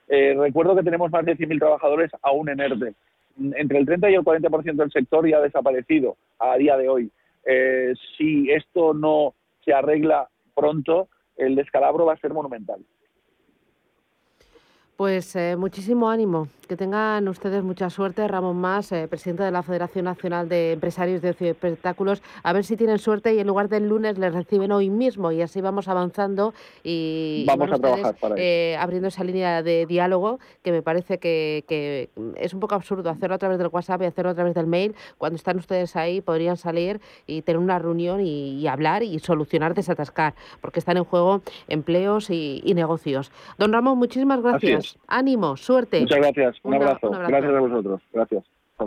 [0.08, 2.94] recuerdo que tenemos más de 100.000 trabajadores aún en ERTE
[3.38, 7.10] entre el 30 y el 40% del sector ya ha desaparecido a día de hoy.
[7.44, 12.80] Eh, si esto no se arregla pronto, el descalabro va a ser monumental.
[14.96, 16.48] Pues eh, muchísimo ánimo.
[16.68, 18.26] Que tengan ustedes mucha suerte.
[18.26, 22.22] Ramón Más, eh, presidente de la Federación Nacional de Empresarios de Ocio y Espectáculos.
[22.42, 25.42] A ver si tienen suerte y en lugar del lunes les reciben hoy mismo y
[25.42, 30.72] así vamos avanzando y vamos a trabajar para eh, abriendo esa línea de diálogo que
[30.72, 34.34] me parece que, es un poco absurdo hacerlo a través del WhatsApp y hacerlo a
[34.34, 34.94] través del mail.
[35.18, 40.34] Cuando están ustedes ahí podrían salir y tener una reunión y, hablar y solucionar, desatascar,
[40.60, 43.30] porque están en juego empleos y, negocios.
[43.56, 44.85] Don Ramón, muchísimas gracias.
[45.06, 46.00] Ánimo, suerte.
[46.00, 46.56] Muchas gracias.
[46.62, 47.10] Un, abrazo.
[47.10, 48.02] Gracias a vosotros.
[48.12, 48.44] Gracias.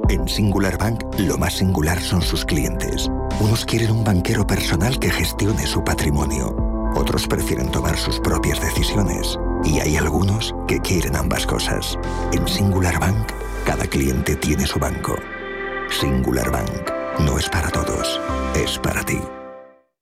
[0.10, 3.10] En Singular Bank, lo más singular son sus clientes.
[3.42, 6.56] Unos quieren un banquero personal que gestione su patrimonio.
[6.96, 9.40] Otros prefieren tomar sus propias decisiones.
[9.64, 11.98] Y hay algunos que quieren ambas cosas.
[12.34, 13.32] En Singular Bank,
[13.66, 15.16] cada cliente tiene su banco.
[15.90, 16.92] Singular Bank.
[17.26, 18.22] No es para todos,
[18.56, 19.20] es para ti.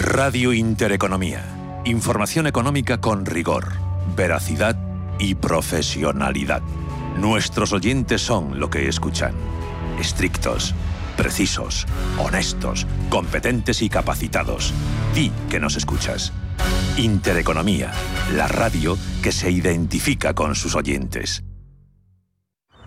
[0.00, 1.44] Radio Intereconomía.
[1.84, 3.68] Información económica con rigor,
[4.16, 4.74] veracidad
[5.18, 6.62] y profesionalidad.
[7.18, 9.34] Nuestros oyentes son lo que escuchan.
[10.00, 10.74] Estrictos,
[11.18, 11.86] precisos,
[12.16, 14.72] honestos, competentes y capacitados.
[15.14, 16.32] Di que nos escuchas.
[16.96, 17.92] Intereconomía,
[18.34, 21.44] la radio que se identifica con sus oyentes.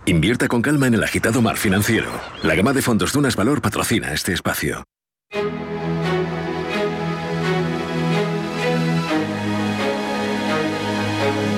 [0.08, 2.10] Invierta con calma en el agitado mar financiero.
[2.42, 4.84] La gama de fondos Dunas Valor patrocina este espacio.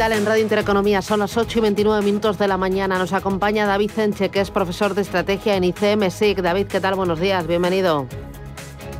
[0.00, 1.02] Capital en Radio Intereconomía.
[1.02, 2.98] Son las 8 y 29 minutos de la mañana.
[2.98, 6.40] Nos acompaña David Cenche, que es profesor de estrategia en ICM SIC.
[6.40, 6.94] David, ¿qué tal?
[6.94, 8.06] Buenos días, bienvenido.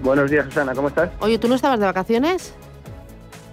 [0.03, 1.09] Buenos días, Susana, ¿cómo estás?
[1.21, 2.55] Oye, ¿tú no estabas de vacaciones?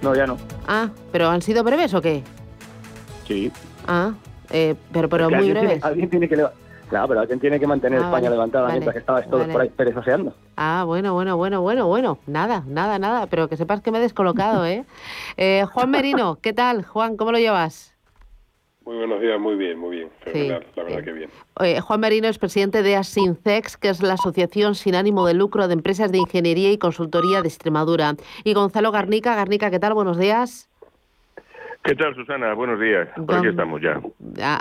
[0.01, 0.36] No, ya no.
[0.67, 2.21] Ah, ¿pero han sido breves o qué?
[3.25, 3.49] Sí.
[3.88, 4.12] Ah,
[4.49, 5.81] eh, pero, pero muy breves.
[5.86, 6.36] alguien tiene que
[6.89, 9.54] Claro, pero alguien tiene que mantener Ah, España vale, levantada vale, mientras estabais todos vale.
[9.54, 10.34] por ahí perezoseando.
[10.56, 12.17] Ah, bueno, bueno, bueno, bueno, bueno.
[12.28, 13.28] Nada, nada, nada.
[13.28, 14.86] Pero que sepas que me he descolocado, ¿eh?
[15.38, 16.84] eh Juan Merino, ¿qué tal?
[16.86, 17.93] Juan, ¿cómo lo llevas?
[18.86, 20.10] Muy buenos días, muy bien, muy bien.
[20.21, 21.30] Fenomenal, la verdad que bien.
[21.60, 25.67] Eh, Juan Merino es presidente de Asincex, que es la asociación sin ánimo de lucro
[25.67, 28.15] de empresas de ingeniería y consultoría de Extremadura.
[28.45, 29.93] Y Gonzalo Garnica, Garnica, ¿qué tal?
[29.93, 30.69] Buenos días.
[31.88, 32.54] ¿Qué tal, Susana?
[32.54, 33.08] Buenos días.
[33.15, 34.02] Por aquí estamos ya.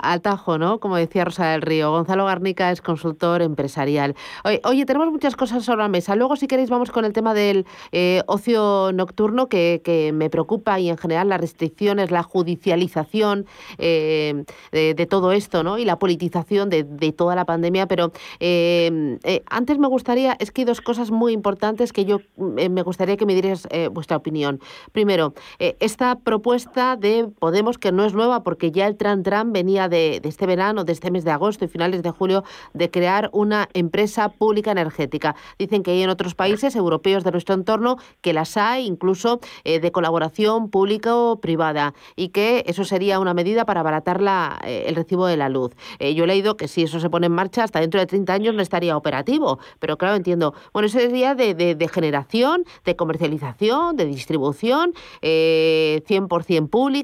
[0.01, 0.79] Al tajo, ¿no?
[0.79, 1.91] Como decía Rosa del Río.
[1.91, 4.15] Gonzalo Garnica es consultor empresarial.
[4.45, 6.15] Oye, oye, tenemos muchas cosas sobre la mesa.
[6.15, 10.79] Luego, si queréis, vamos con el tema del eh, ocio nocturno, que, que me preocupa,
[10.79, 13.45] y en general las restricciones, la judicialización
[13.77, 15.77] eh, de, de todo esto, ¿no?
[15.77, 17.87] Y la politización de, de toda la pandemia.
[17.87, 22.81] Pero eh, antes me gustaría, es que hay dos cosas muy importantes que yo me
[22.83, 24.61] gustaría que me dierais eh, vuestra opinión.
[24.93, 29.89] Primero, esta propuesta de Podemos, que no es nueva porque ya el Tran Tran venía
[29.89, 33.69] de, este verano, de este mes de agosto y finales de julio, de crear una
[33.73, 35.35] empresa pública energética.
[35.57, 39.79] Dicen que hay en otros países europeos de nuestro entorno que las hay, incluso eh,
[39.79, 45.25] de colaboración público-privada, y que eso sería una medida para abaratar la, eh, el recibo
[45.27, 45.71] de la luz.
[45.99, 48.33] Eh, yo he leído que si eso se pone en marcha, hasta dentro de 30
[48.33, 50.53] años no estaría operativo, pero claro, entiendo.
[50.73, 56.96] Bueno, eso sería de, generación, de comercialización, de distribución, eh, 100% pública,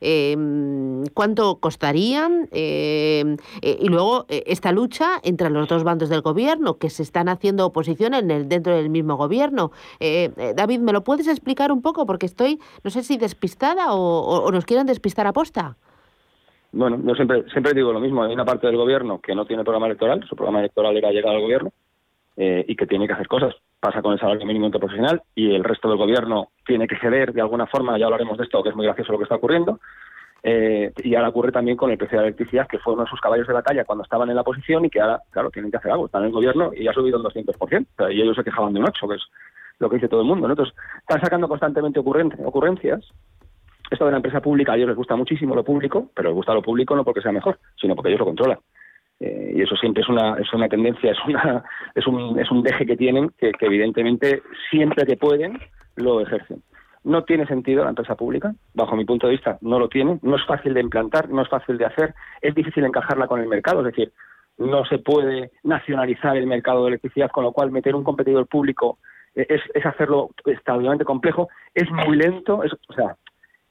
[0.00, 0.36] eh,
[1.14, 6.78] cuánto costarían, eh, eh, y luego eh, esta lucha entre los dos bandos del gobierno,
[6.78, 9.70] que se están haciendo oposición en el, dentro del mismo gobierno.
[10.00, 12.06] Eh, eh, David, ¿me lo puedes explicar un poco?
[12.06, 15.76] Porque estoy, no sé si despistada o, o- o nos quieren despistar a posta.
[16.72, 18.22] Bueno, yo siempre, siempre digo lo mismo.
[18.22, 20.24] Hay una parte del gobierno que no tiene programa electoral.
[20.28, 21.72] Su programa electoral era llegar al gobierno
[22.36, 23.54] y que tiene que hacer cosas.
[23.80, 27.40] Pasa con el salario mínimo interprofesional y el resto del gobierno tiene que ceder de
[27.40, 27.98] alguna forma.
[27.98, 29.78] Ya hablaremos de esto, que es muy gracioso lo que está ocurriendo.
[30.42, 33.10] Eh, y ahora ocurre también con el precio de la electricidad, que fue uno de
[33.10, 35.76] sus caballos de batalla cuando estaban en la posición y que ahora, claro, tienen que
[35.76, 36.06] hacer algo.
[36.06, 37.86] Están en el gobierno y ha subido un 200%.
[37.92, 39.22] O sea, y ellos se quejaban de un 8, que es
[39.78, 40.46] lo que dice todo el mundo.
[40.46, 40.52] ¿no?
[40.54, 43.00] Entonces, están sacando constantemente ocurren- ocurrencias
[43.90, 46.54] esto de la empresa pública a ellos les gusta muchísimo lo público, pero les gusta
[46.54, 48.58] lo público no porque sea mejor, sino porque ellos lo controlan.
[49.20, 52.62] Eh, y eso siempre es una, es una tendencia, es, una, es, un, es un
[52.62, 55.58] deje que tienen que, que evidentemente siempre que pueden
[55.96, 56.62] lo ejercen.
[57.04, 60.36] No tiene sentido la empresa pública, bajo mi punto de vista no lo tiene, no
[60.36, 63.80] es fácil de implantar, no es fácil de hacer, es difícil encajarla con el mercado,
[63.80, 64.12] es decir,
[64.58, 68.98] no se puede nacionalizar el mercado de electricidad, con lo cual meter un competidor público
[69.34, 73.16] eh, es, es hacerlo extraordinariamente complejo, es muy lento, es, o sea,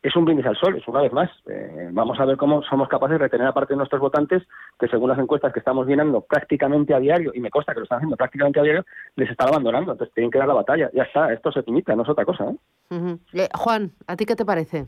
[0.05, 1.31] es un brindis al sol, es una vez más.
[1.47, 4.43] Eh, vamos a ver cómo somos capaces de retener a parte de nuestros votantes,
[4.79, 7.85] que según las encuestas que estamos llenando prácticamente a diario, y me consta que lo
[7.85, 9.93] están haciendo prácticamente a diario, les están abandonando.
[9.93, 10.91] Entonces tienen que dar la batalla.
[10.93, 12.51] Ya está, esto se limita, no es otra cosa.
[12.51, 13.17] ¿eh?
[13.33, 14.85] Eh, Juan, ¿a ti qué te parece?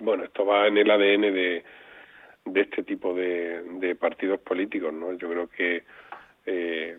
[0.00, 1.64] Bueno, esto va en el ADN de,
[2.46, 5.12] de este tipo de, de partidos políticos, ¿no?
[5.12, 5.84] Yo creo que
[6.46, 6.98] eh,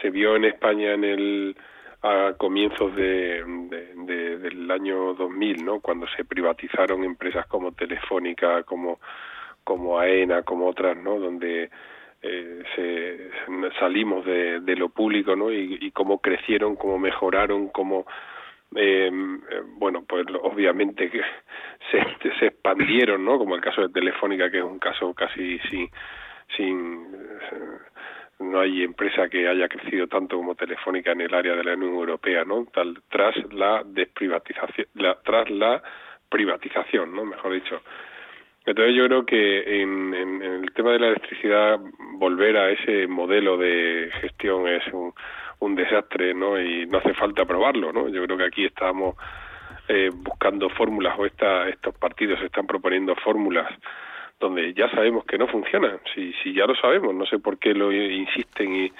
[0.00, 1.56] se vio en España en el
[2.02, 5.80] a comienzos de, de- de- del año 2000, ¿no?
[5.80, 8.98] Cuando se privatizaron empresas como Telefónica, como
[9.64, 11.18] como AENA, como otras, ¿no?
[11.18, 11.70] Donde
[12.22, 13.30] eh, se,
[13.78, 15.52] salimos de, lo público, ¿no?
[15.52, 18.06] Y, y cómo crecieron, cómo mejoraron, cómo
[18.76, 21.20] eh, eh, bueno, pues obviamente que
[21.90, 23.38] se, se expandieron, ¿no?
[23.38, 25.90] Como el caso de Telefónica, que es un caso casi sin,
[26.56, 27.78] sin eh,
[28.40, 31.94] no hay empresa que haya crecido tanto como Telefónica en el área de la Unión
[31.94, 32.66] Europea, ¿no?
[32.72, 35.82] Tal, tras la desprivatización, la, tras la
[36.28, 37.24] privatización, ¿no?
[37.24, 37.82] Mejor dicho.
[38.64, 41.80] Entonces yo creo que en, en- en el tema de la electricidad
[42.14, 45.14] volver a ese modelo de gestión es un,
[45.74, 46.60] desastre, ¿no?
[46.60, 48.08] Y no hace falta probarlo, ¿no?
[48.08, 49.16] Yo creo que aquí estamos
[49.88, 53.68] eh, buscando fórmulas o estos partidos están proponiendo fórmulas
[54.40, 55.98] donde ya sabemos que no funcionan.
[56.14, 58.92] Si, si ya lo sabemos, no sé por qué lo insisten y,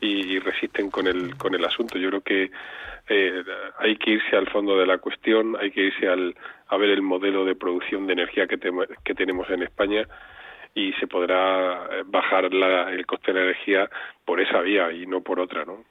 [0.00, 1.98] y, resisten con el, con el asunto.
[1.98, 2.50] Yo creo que
[3.08, 3.44] eh,
[3.78, 6.34] hay que irse al fondo de la cuestión, hay que irse al,
[6.68, 10.06] a ver el modelo de producción de energía que, temo- que tenemos en España
[10.74, 13.90] y se podrá eh, bajar la, el coste de la energía
[14.24, 15.84] por esa vía y no por otra, ¿no?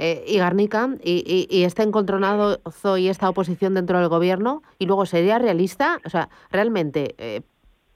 [0.00, 4.86] Eh, y Garnica, y, y, y este encontronazo y esta oposición dentro del gobierno, y
[4.86, 7.42] luego sería realista, o sea, realmente eh,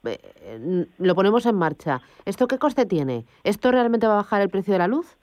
[0.05, 2.01] eh, lo ponemos en marcha.
[2.25, 3.27] ¿Esto qué coste tiene?
[3.45, 5.17] ¿Esto realmente va a bajar el precio de la luz?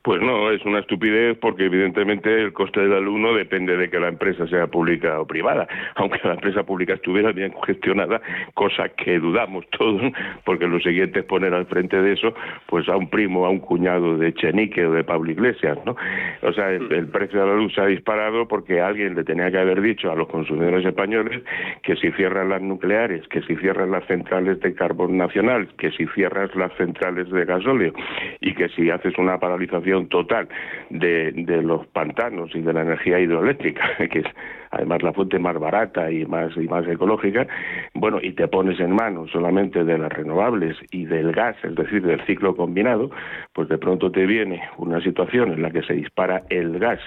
[0.00, 4.08] Pues no, es una estupidez porque evidentemente el coste del alumno depende de que la
[4.08, 5.68] empresa sea pública o privada.
[5.96, 8.20] Aunque la empresa pública estuviera bien gestionada,
[8.54, 10.00] cosa que dudamos todos,
[10.44, 12.34] porque lo siguiente es poner al frente de eso
[12.66, 15.96] pues a un primo, a un cuñado de Chenique o de Pablo Iglesias, ¿no?
[16.42, 19.58] O sea, el, precio de la luz se ha disparado porque alguien le tenía que
[19.58, 21.42] haber dicho a los consumidores españoles
[21.82, 26.06] que si cierran las nucleares, que si cierran las centrales de carbón nacional, que si
[26.08, 27.92] cierras las centrales de gasóleo
[28.40, 30.48] y que si haces una paralización total
[30.90, 34.26] de, de los pantanos y de la energía hidroeléctrica, que es
[34.72, 37.46] además la fuente más barata y más y más ecológica,
[37.94, 42.02] bueno, y te pones en manos solamente de las renovables y del gas, es decir,
[42.02, 43.10] del ciclo combinado,
[43.52, 47.00] pues de pronto te viene una situación en la que se dispara el gas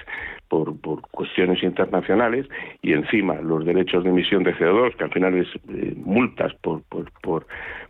[0.48, 2.46] por, por cuestiones internacionales
[2.82, 6.82] y encima los derechos de emisión de CO2, que al final es eh, multas por,
[6.84, 7.46] por, por,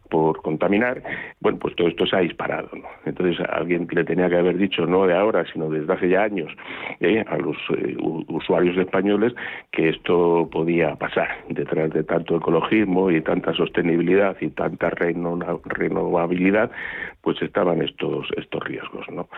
[0.08, 1.02] por contaminar,
[1.40, 2.68] bueno, pues todo esto se ha disparado.
[2.72, 2.88] ¿no?
[3.04, 6.52] Entonces, alguien le tenía que haber dicho, no de ahora, sino desde hace ya años,
[7.00, 7.96] eh, a los eh,
[8.28, 9.34] usuarios españoles
[9.72, 11.28] que esto podía pasar.
[11.48, 16.70] Detrás de tanto ecologismo y tanta sostenibilidad y tanta reno renovabilidad,
[17.26, 19.04] pues estaban estos, estos riesgos.
[19.10, 19.28] ¿no?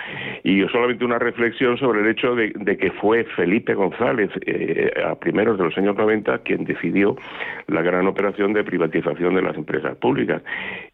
[0.45, 5.15] Y solamente una reflexión sobre el hecho de, de que fue Felipe González, eh, a
[5.15, 7.17] primeros de los años 90, quien decidió
[7.67, 10.43] la gran operación de privatización de las empresas públicas.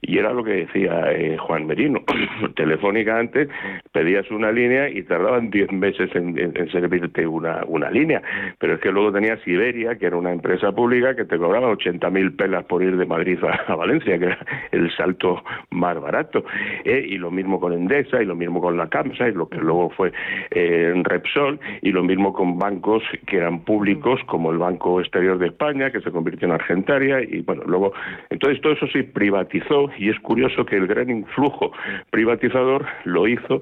[0.07, 2.03] Y era lo que decía eh, Juan Merino.
[2.57, 3.49] Telefónica antes
[3.93, 8.23] pedías una línea y tardaban 10 meses en, en, en, servirte una, una línea.
[8.59, 12.37] Pero es que luego tenías Iberia, que era una empresa pública que te cobraba 80.000
[12.37, 14.39] pelas por ir de Madrid a, a, Valencia, que era
[14.73, 16.45] el salto más barato.
[16.85, 19.59] Eh, y lo mismo con Endesa, y lo mismo con la CAMSA, y lo que
[19.59, 20.13] luego fue
[20.51, 25.47] eh, Repsol, y lo mismo con bancos que eran públicos, como el Banco Exterior de
[25.47, 27.93] España, que se convirtió en Argentaria, y bueno, luego,
[28.31, 31.73] entonces todo eso sí privatizó y es curioso que el gran influjo
[32.11, 33.61] privatizador lo hizo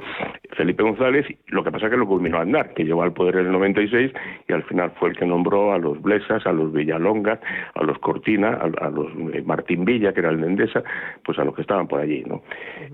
[0.56, 3.46] Felipe González, lo que pasa que lo culminó a andar, que llegó al poder en
[3.46, 4.12] el 96
[4.48, 7.40] y al final fue el que nombró a los Blesas, a los Villalonga,
[7.74, 10.82] a los Cortina, a, a los eh, Martín Villa, que era el de Endesa,
[11.24, 12.42] pues a los que estaban por allí, ¿no?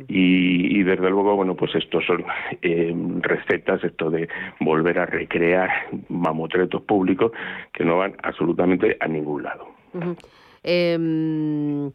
[0.09, 2.25] Y, y desde luego, bueno, pues estos son
[2.63, 4.29] eh, recetas, esto de
[4.61, 5.71] volver a recrear
[6.09, 7.33] mamotretos públicos
[7.73, 9.69] que no van absolutamente a ningún lado.
[9.95, 10.17] Uh -huh.
[10.65, 11.91] eh,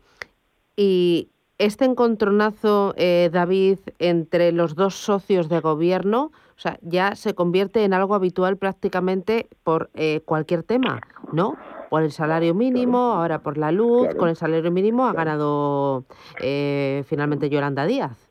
[0.76, 1.30] y
[1.66, 7.84] este encontronazo, eh, David, entre los dos socios de gobierno, o sea, ya se convierte
[7.84, 11.02] en algo habitual prácticamente por eh, cualquier tema,
[11.32, 11.58] ¿no?
[11.90, 13.22] Por el salario mínimo, claro.
[13.22, 14.18] ahora por la luz, claro.
[14.18, 16.06] con el salario mínimo ha ganado
[16.42, 18.30] eh, finalmente Yolanda Díaz.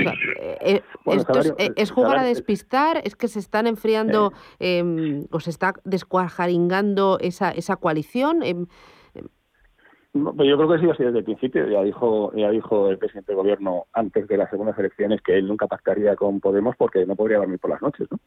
[0.00, 0.14] O sea,
[0.60, 4.32] eh, bueno, esto salario, es, es, jugar salario, a despistar, es que se están enfriando
[4.60, 8.42] eh, o se está descuajaringando esa, esa coalición.
[10.14, 11.68] No, yo creo que sido así desde el principio.
[11.68, 15.46] Ya dijo, ya dijo el presidente del gobierno antes de las segundas elecciones que él
[15.46, 18.18] nunca pactaría con Podemos porque no podría dormir por las noches, ¿no?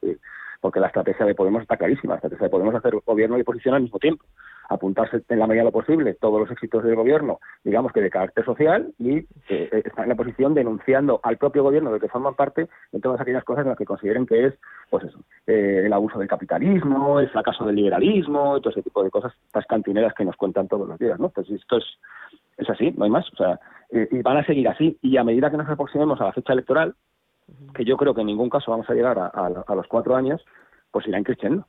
[0.59, 2.13] Porque la estrategia de Podemos está clarísima.
[2.13, 4.23] La estrategia de Podemos es hacer gobierno y oposición al mismo tiempo.
[4.71, 8.09] Apuntarse en la medida de lo posible todos los éxitos del gobierno, digamos que de
[8.09, 9.17] carácter social, y
[9.49, 13.19] eh, estar en la posición denunciando al propio gobierno de que forman parte en todas
[13.19, 14.53] aquellas cosas en las que consideren que es,
[14.89, 19.03] pues eso, eh, el abuso del capitalismo, el fracaso del liberalismo, y todo ese tipo
[19.03, 21.25] de cosas, estas cantineras que nos cuentan todos los días, ¿no?
[21.25, 21.85] Entonces esto es,
[22.57, 23.27] es así, no hay más.
[23.33, 23.59] O sea,
[23.89, 24.97] eh, y van a seguir así.
[25.01, 26.95] Y a medida que nos aproximemos a la fecha electoral,
[27.73, 30.15] que yo creo que en ningún caso vamos a llegar a, a, a los cuatro
[30.15, 30.45] años,
[30.91, 31.65] pues irán creciendo.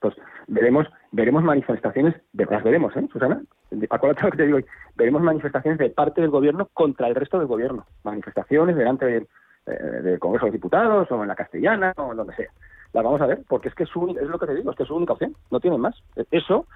[0.00, 0.14] Pues
[0.46, 3.42] veremos, veremos manifestaciones, de, las veremos, ¿eh, Susana?
[3.90, 4.66] Acuérdate lo que te digo hoy.
[4.96, 7.86] Veremos manifestaciones de parte del gobierno contra el resto del gobierno.
[8.02, 9.28] Manifestaciones delante del,
[9.66, 9.72] eh,
[10.02, 12.50] del Congreso de Diputados o en la Castellana o en donde sea.
[12.92, 14.76] Las vamos a ver porque es que es, su, es lo que te digo, es
[14.76, 15.36] que es su única opción.
[15.50, 16.02] No tienen más.
[16.30, 16.66] Eso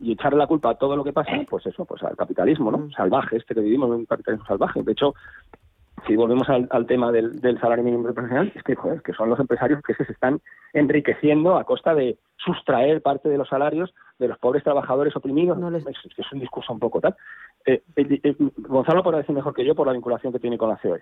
[0.00, 2.90] y echarle la culpa a todo lo que pasa, pues eso, pues al capitalismo, ¿no?
[2.92, 4.82] Salvaje, este que vivimos en un capitalismo salvaje.
[4.82, 5.14] De hecho,
[6.06, 9.30] si volvemos al, al tema del, del, salario mínimo profesional, es que, joder, que son
[9.30, 10.40] los empresarios que se están
[10.72, 15.58] enriqueciendo a costa de sustraer parte de los salarios de los pobres trabajadores oprimidos.
[15.58, 15.86] No les...
[15.86, 17.16] es, es, un discurso un poco tal.
[17.66, 20.68] Eh, eh, eh, Gonzalo podrá decir mejor que yo por la vinculación que tiene con
[20.68, 21.00] la COE.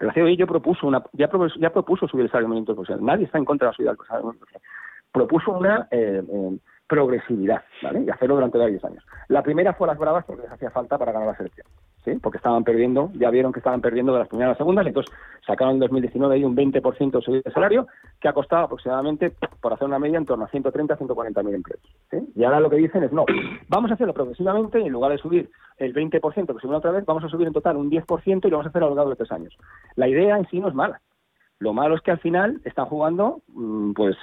[0.00, 3.04] La COE yo propuso una, ya, propuso, ya propuso subir el salario mínimo profesional.
[3.04, 4.68] Nadie está en contra de la subida del salario mínimo profesional.
[5.12, 5.88] Propuso una
[6.86, 8.02] progresividad, ¿vale?
[8.02, 9.04] Y hacerlo durante varios años.
[9.28, 11.66] La primera fue las bravas porque les hacía falta para ganar la selección,
[12.22, 15.12] Porque estaban perdiendo, ya vieron que estaban perdiendo de las primeras a las segundas, entonces
[15.46, 17.86] sacaron en 2019 ahí un 20% de subida de salario
[18.20, 21.54] que ha costado aproximadamente, por hacer una media, en torno a 130 a 140 mil
[21.54, 21.82] empleos.
[22.34, 23.24] Y ahora lo que dicen es, no,
[23.68, 27.24] vamos a hacerlo progresivamente en lugar de subir el 20% que subimos otra vez, vamos
[27.24, 29.16] a subir en total un 10% y lo vamos a hacer a lo largo de
[29.16, 29.56] tres años.
[29.96, 31.00] La idea en sí no es mala,
[31.58, 33.40] lo malo es que al final están jugando,
[33.94, 34.16] pues,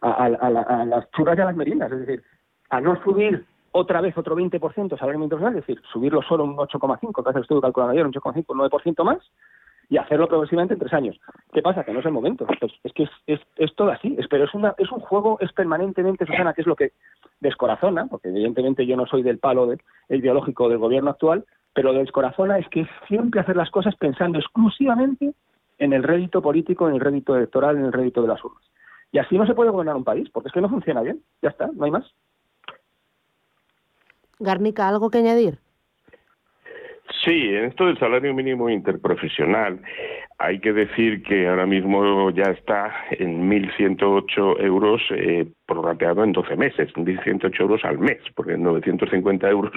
[0.00, 1.92] a, a, a, a, las churras y a las meriendas.
[1.92, 2.22] Es decir,
[2.70, 7.22] a no subir otra vez otro 20% salario mínimo es decir, subirlo solo un 8,5,
[7.22, 9.18] que hace el estudio calculando ayer, un 8,5, un 9% más,
[9.88, 11.20] y hacerlo progresivamente en tres años.
[11.52, 11.84] ¿Qué pasa?
[11.84, 12.46] Que no es el momento.
[12.60, 16.26] Pues es que es, es, todo así, pero es, una, es un juego, es permanentemente,
[16.26, 16.92] Susana, que es lo que
[17.40, 21.98] descorazona, porque evidentemente yo no soy del palo de, ideológico del gobierno actual, pero lo
[21.98, 25.32] descorazona es que siempre hacer las cosas pensando exclusivamente
[25.78, 28.62] en el rédito político, en el rédito electoral, en el rédito de las urnas.
[29.12, 31.20] Y así no se puede gobernar un país, porque es que no funciona bien.
[31.42, 32.04] Ya está, no hay más.
[34.40, 35.58] Garnica, ¿algo que añadir?
[37.24, 39.80] Sí, en esto del salario mínimo interprofesional
[40.40, 46.56] hay que decir que ahora mismo ya está en 1.108 euros eh, prorrateado en 12
[46.56, 49.70] meses, 1.108 euros al mes, porque 950 euros,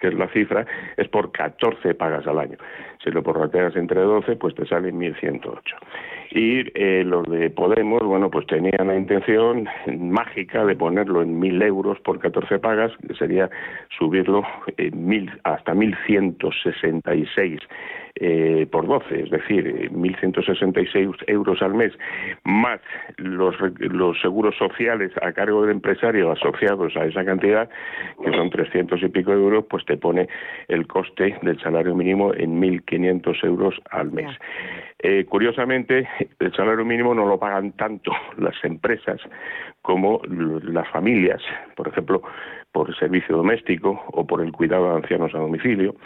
[0.00, 0.66] que es la cifra,
[0.96, 2.58] es por 14 pagas al año.
[3.02, 5.62] Si lo prorrateas entre 12, pues te sale 1.108.
[6.32, 11.62] Y eh, los de Podemos, bueno, pues tenían la intención mágica de ponerlo en 1.000
[11.64, 13.48] euros por 14 pagas, que sería
[13.96, 14.42] subirlo
[14.76, 17.60] en mil, hasta 1.166
[18.20, 21.92] eh, por 12, es decir, 1.166 euros al mes,
[22.44, 22.80] más
[23.16, 27.68] los, los seguros sociales a cargo del empresario asociados a esa cantidad,
[28.24, 30.28] que son 300 y pico euros, pues te pone
[30.68, 34.36] el coste del salario mínimo en 1.500 euros al mes.
[35.00, 36.08] Eh, curiosamente,
[36.40, 39.20] el salario mínimo no lo pagan tanto las empresas
[39.82, 41.40] como las familias.
[41.76, 42.22] Por ejemplo,
[42.78, 45.96] por servicio doméstico o por el cuidado de ancianos a domicilio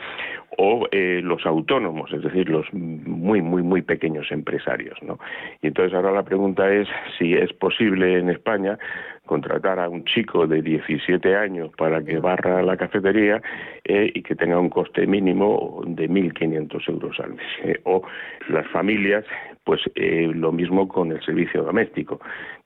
[0.56, 4.96] o eh, los autónomos, es decir, los muy, muy, muy pequeños empresarios.
[5.02, 5.18] ¿no?
[5.60, 8.78] Y entonces ahora la pregunta es si es posible en España
[9.26, 13.42] contratar a un chico de 17 años para que barra la cafetería
[13.84, 17.46] eh, y que tenga un coste mínimo de 1.500 euros al mes.
[17.64, 18.02] Eh, o
[18.48, 19.26] las familias,
[19.64, 22.18] pues lo mismo con el servicio doméstico.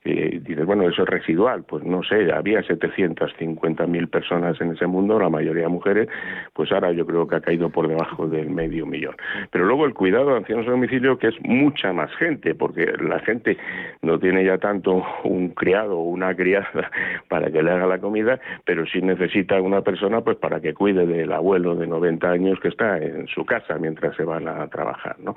[0.06, 1.64] Dices, bueno, eso es residual.
[1.64, 6.08] Pues no sé, había 750.000 personas en ese mundo, la mayoría mujeres,
[6.52, 9.14] pues ahora yo creo que ha caído por debajo del medio millón.
[9.50, 13.20] Pero luego el cuidado de ancianos a domicilio, que es mucha más gente, porque la
[13.20, 13.56] gente
[14.02, 16.90] no tiene ya tanto un criado o una criada
[17.28, 21.06] para que le haga la comida, pero sí necesita una persona pues para que cuide
[21.06, 25.16] del abuelo de 90 años que está en su casa mientras se van a trabajar.
[25.20, 25.36] ¿no?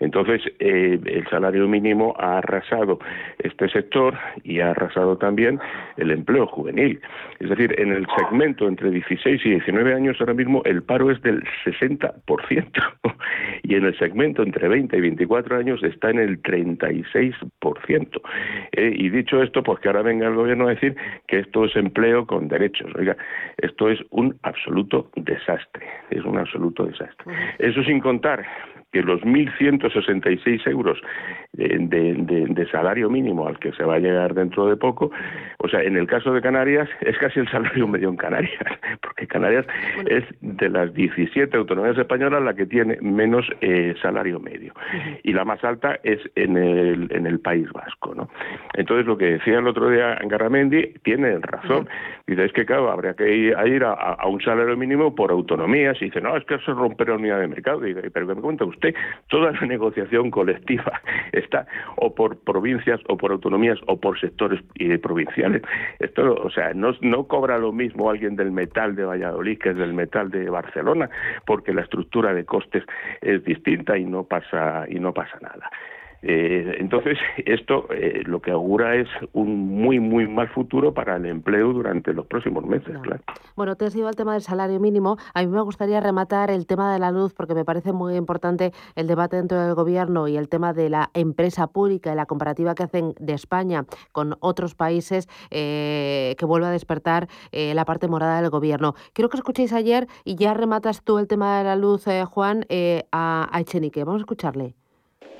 [0.00, 2.98] Entonces, eh, el salario mínimo ha arrasado
[3.38, 4.01] este sector
[4.44, 5.58] y ha arrasado también
[5.96, 7.00] el empleo juvenil.
[7.40, 11.20] Es decir, en el segmento entre 16 y 19 años ahora mismo el paro es
[11.22, 12.12] del 60%.
[13.64, 18.20] Y en el segmento entre 20 y 24 años está en el 36%.
[18.72, 20.96] Eh, y dicho esto, pues que ahora venga el gobierno a decir
[21.28, 22.90] que esto es empleo con derechos.
[22.96, 23.16] Oiga,
[23.58, 25.86] esto es un absoluto desastre.
[26.10, 27.32] Es un absoluto desastre.
[27.58, 28.44] Eso sin contar
[28.92, 31.00] que los 1.166 euros
[31.52, 35.10] de, salario mínimo al que se va a llegar dentro de poco,
[35.58, 38.62] o sea, en el caso de Canarias es casi el salario medio en Canarias,
[39.02, 39.66] porque Canarias
[40.06, 44.72] es de las 17 autonomías españolas la que tiene menos eh, salario medio
[45.22, 48.28] y la más alta es en el, en el País Vasco, ¿no?
[48.74, 51.88] Entonces lo que decía el otro día Garamendi tiene razón,
[52.26, 56.06] dice es que claro, habría que ir a, a, un salario mínimo por autonomías y
[56.06, 58.40] dice, no, es que eso es romper la unidad de mercado, y, pero que me
[58.40, 58.81] cuenta usted
[59.28, 61.00] toda la negociación colectiva
[61.32, 61.66] está
[61.96, 64.60] o por provincias o por autonomías o por sectores
[65.02, 65.62] provinciales.
[65.98, 69.94] Esto, o sea, no, no cobra lo mismo alguien del metal de Valladolid que del
[69.94, 71.08] metal de Barcelona,
[71.46, 72.84] porque la estructura de costes
[73.20, 75.70] es distinta y no pasa y no pasa nada.
[76.22, 81.26] Eh, entonces, esto eh, lo que augura es un muy, muy mal futuro para el
[81.26, 82.96] empleo durante los próximos meses.
[83.02, 83.22] Claro.
[83.56, 85.16] Bueno, te has ido al tema del salario mínimo.
[85.34, 88.72] A mí me gustaría rematar el tema de la luz porque me parece muy importante
[88.94, 92.74] el debate dentro del gobierno y el tema de la empresa pública y la comparativa
[92.74, 98.40] que hacen de España con otros países eh, que vuelve a despertar la parte morada
[98.40, 98.94] del gobierno.
[99.12, 102.64] Quiero que escuchéis ayer y ya rematas tú el tema de la luz, Juan,
[103.10, 104.04] a, a Echenique.
[104.04, 104.74] Vamos a escucharle.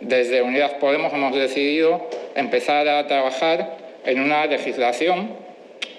[0.03, 5.30] Desde Unidas Podemos hemos decidido empezar a trabajar en una legislación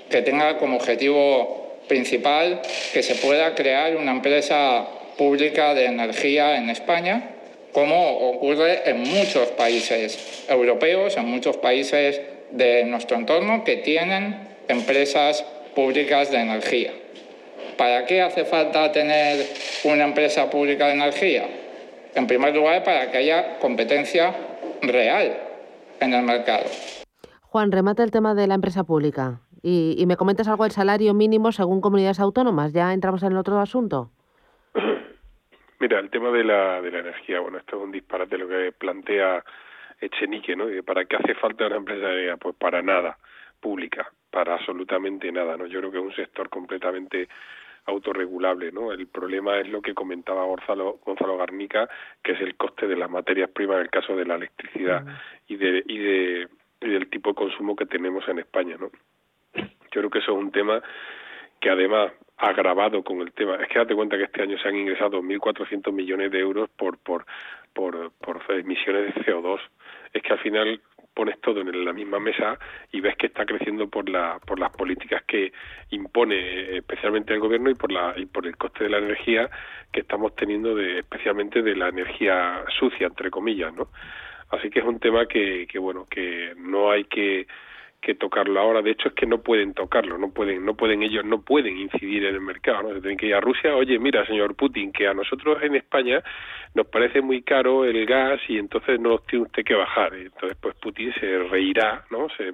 [0.10, 4.86] que tenga como objetivo principal que se pueda crear una empresa
[5.18, 7.30] pública de energía en España,
[7.72, 12.20] como ocurre en muchos países europeos, en muchos países
[12.52, 16.92] de nuestro entorno que tienen empresas públicas de energía.
[17.78, 19.46] ¿Para qué hace falta tener
[19.86, 21.63] una empresa pública de energía?
[22.16, 24.36] En primer lugar, para que haya competencia
[24.82, 25.38] real
[26.00, 26.66] en el mercado.
[27.42, 31.52] Juan, remata el tema de la empresa pública y, me comentas algo del salario mínimo
[31.52, 32.74] según comunidades autónomas.
[32.74, 34.12] ¿Ya entramos en el otro asunto?
[35.80, 38.72] Mira, el tema de la, de la energía, bueno, esto es un disparate lo que
[38.72, 39.44] plantea
[40.00, 40.66] Echenique, ¿no?
[40.86, 42.38] ¿Para qué hace falta una empresa de energía?
[42.38, 43.18] Pues para nada,
[43.60, 45.66] pública, para absolutamente nada, ¿no?
[45.66, 47.30] Yo creo que es un sector completamente
[47.86, 48.92] autorregulable, ¿no?
[48.92, 51.90] El problema es lo que comentaba Gonzalo, Gonzalo Garnica,
[52.24, 55.06] que es el coste de las materias primas en el caso de la electricidad
[55.48, 56.48] y de y de
[56.82, 58.90] y del tipo de consumo que tenemos en España, ¿no?
[59.54, 60.82] Yo creo que eso es un tema
[61.60, 63.56] que además agravado con el tema.
[63.56, 66.98] Es que date cuenta que este año se han ingresado 1.400 millones de euros por,
[66.98, 67.26] por,
[67.74, 69.60] por, por emisiones de CO2.
[70.12, 70.82] Es que al final
[71.14, 72.58] pones todo en la misma mesa
[72.92, 75.54] y ves que está creciendo por la por las políticas que
[75.92, 79.50] impone eh, especialmente el gobierno y por la y por el coste de la energía
[79.92, 83.90] que estamos teniendo de especialmente de la energía sucia entre comillas no
[84.50, 87.48] así que es un tema que, que bueno que no hay que
[88.04, 88.82] que tocarlo ahora.
[88.82, 92.26] De hecho, es que no pueden tocarlo, no pueden, no pueden ellos, no pueden incidir
[92.26, 92.94] en el mercado, ¿no?
[92.94, 93.76] Se tienen que ir a Rusia.
[93.76, 96.22] Oye, mira, señor Putin, que a nosotros en España
[96.76, 100.14] nos parece muy caro el gas y entonces no tiene usted que bajar.
[100.16, 102.28] Entonces, pues Putin se reirá, ¿no?
[102.38, 102.52] Se,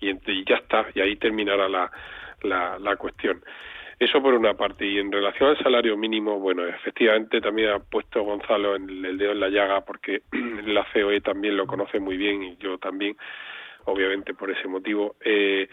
[0.00, 1.90] y, y, ya está, y ahí terminará la,
[2.42, 3.42] la, la cuestión.
[3.98, 4.86] Eso por una parte.
[4.86, 9.32] Y en relación al salario mínimo, bueno, efectivamente también ha puesto Gonzalo el, el dedo
[9.32, 10.22] en la llaga porque
[10.66, 13.16] la COE también lo conoce muy bien y yo también
[13.88, 15.16] obviamente por ese motivo.
[15.24, 15.68] Eh,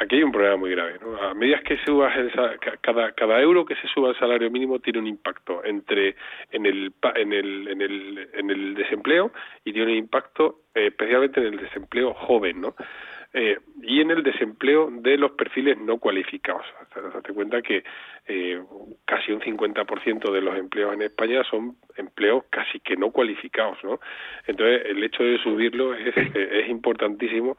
[0.00, 0.98] aquí hay un problema muy grave.
[1.00, 1.16] ¿no?
[1.16, 2.32] A medida que subas el,
[2.80, 6.16] cada cada euro que se suba al salario mínimo tiene un impacto entre
[6.50, 9.32] en el en el en el en el desempleo
[9.64, 12.74] y tiene un impacto eh, especialmente en el desempleo joven, ¿no?
[13.36, 16.64] Eh, y en el desempleo de los perfiles no cualificados.
[16.94, 17.82] Date cuenta que
[18.28, 18.62] eh,
[19.04, 23.98] casi un 50% de los empleos en España son empleos casi que no cualificados, ¿no?
[24.46, 27.56] Entonces, el hecho de subirlo es, es importantísimo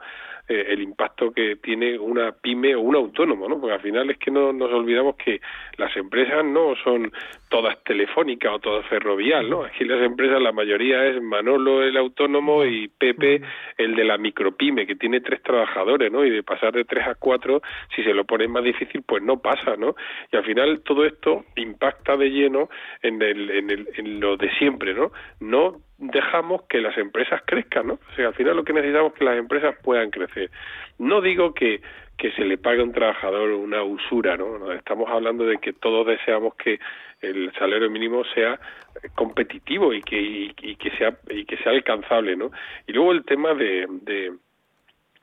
[0.48, 3.60] eh, el impacto que tiene una pyme o un autónomo, ¿no?
[3.60, 5.40] Porque al final es que no nos olvidamos que
[5.76, 7.12] las empresas no son
[7.48, 9.64] todas telefónicas o todas ferrovial, ¿no?
[9.64, 13.42] Aquí las empresas la mayoría es Manolo el autónomo y Pepe
[13.76, 16.24] el de la micropyme que tiene tres trabajadores, ¿no?
[16.24, 17.62] Y de pasar de tres a cuatro,
[17.94, 19.96] si se lo ponen más difícil, pues no pasa, ¿no?
[20.32, 22.68] Y al final todo esto impacta de lleno
[23.02, 25.10] en, el, en, el, en lo de siempre, ¿no?
[25.40, 27.94] No dejamos que las empresas crezcan, ¿no?
[27.94, 30.50] O sea, al final lo que necesitamos es que las empresas puedan crecer.
[30.98, 31.80] No digo que,
[32.16, 34.72] que se le pague a un trabajador una usura, ¿no?
[34.72, 36.78] Estamos hablando de que todos deseamos que
[37.22, 38.60] el salario mínimo sea
[39.14, 42.50] competitivo y que, y, que sea y que sea alcanzable, ¿no?
[42.86, 44.32] Y luego el tema de, de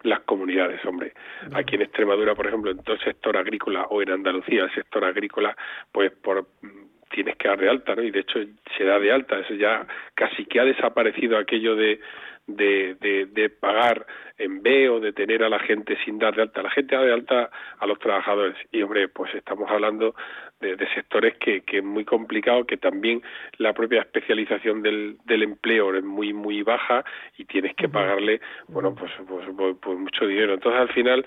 [0.03, 1.13] las comunidades, hombre.
[1.53, 5.05] Aquí en Extremadura, por ejemplo, en todo el sector agrícola o en Andalucía, el sector
[5.05, 5.55] agrícola,
[5.91, 6.47] pues por
[7.13, 8.03] tienes que dar de alta, ¿no?
[8.03, 8.39] Y de hecho
[8.75, 9.85] se da de alta, eso ya
[10.15, 11.99] casi que ha desaparecido aquello de,
[12.47, 14.05] de, de, pagar
[14.37, 16.63] en B o de tener a la gente sin dar de alta.
[16.63, 17.49] La gente da de alta
[17.79, 20.15] a los trabajadores y, hombre, pues estamos hablando
[20.63, 23.21] de, de sectores que, que, es muy complicado, que también
[23.57, 27.03] la propia especialización del, del empleo es muy, muy baja
[27.37, 30.55] y tienes que pagarle, bueno, pues, pues, pues, pues mucho dinero.
[30.55, 31.25] Entonces, al final,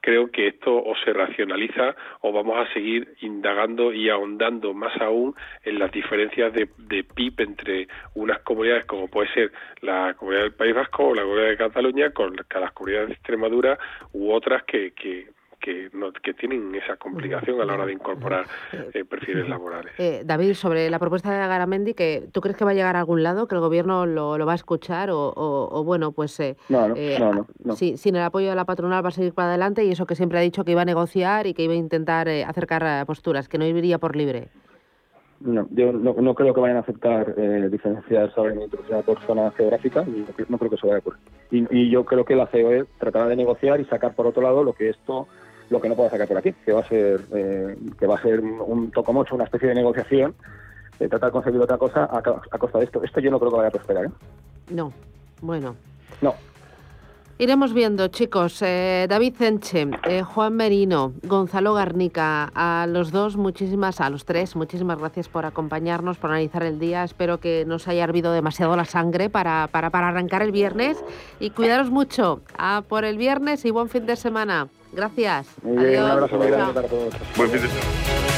[0.00, 5.34] creo que esto o se racionaliza o vamos a seguir indagando y ahondando más aún
[5.64, 10.54] en las diferencias de, de PIB entre unas comunidades como puede ser la comunidad del
[10.54, 13.78] País Vasco o la comunidad de Cataluña con las comunidades de Extremadura
[14.12, 15.26] u otras que, que
[15.60, 19.92] que, no, que tienen esa complicación a la hora de incorporar eh, perfiles laborales.
[19.98, 23.00] Eh, David, sobre la propuesta de Garamendi, que ¿tú crees que va a llegar a
[23.00, 26.38] algún lado, que el gobierno lo, lo va a escuchar o, o, o bueno, pues
[26.40, 29.12] eh, no, no, eh, no, no, sí, sin el apoyo de la patronal va a
[29.12, 31.62] seguir para adelante y eso que siempre ha dicho que iba a negociar y que
[31.62, 34.48] iba a intentar eh, acercar posturas, que no iría por libre?
[35.40, 38.32] No, yo no, no creo que vayan a aceptar eh, diferencias
[39.06, 41.20] por zona geográfica y no, no, creo que eso vaya a ocurrir.
[41.50, 44.64] Y, y, yo creo que la COE tratará de negociar y sacar por otro lado
[44.64, 45.28] lo que esto
[45.70, 48.22] lo que no puedo sacar por aquí, que va a ser eh, que va a
[48.22, 50.34] ser un tocomocho, una especie de negociación,
[50.98, 53.02] de tratar de conseguir otra cosa a, a, costa de esto.
[53.02, 54.06] Esto yo no creo que vaya a prosperar.
[54.06, 54.10] ¿eh?
[54.70, 54.92] No,
[55.40, 55.76] bueno.
[56.20, 56.34] No.
[57.40, 58.60] Iremos viendo, chicos.
[58.62, 64.56] Eh, David Cenche, eh, Juan Merino, Gonzalo Garnica, a los dos, muchísimas, a los tres,
[64.56, 67.04] muchísimas gracias por acompañarnos, por analizar el día.
[67.04, 70.98] Espero que no se haya hervido demasiado la sangre para, para, para arrancar el viernes.
[71.38, 72.40] Y cuidaros mucho.
[72.58, 74.66] A por el viernes y buen fin de semana.
[74.92, 75.46] Gracias.
[75.62, 76.04] Muy bien, Adiós.
[76.04, 77.14] un abrazo muy grande para todos.
[77.36, 78.37] Buen fin de semana.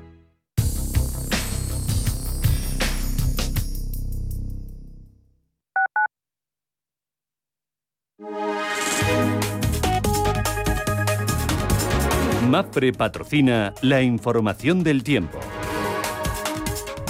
[12.61, 15.39] MAPRE patrocina la información del tiempo.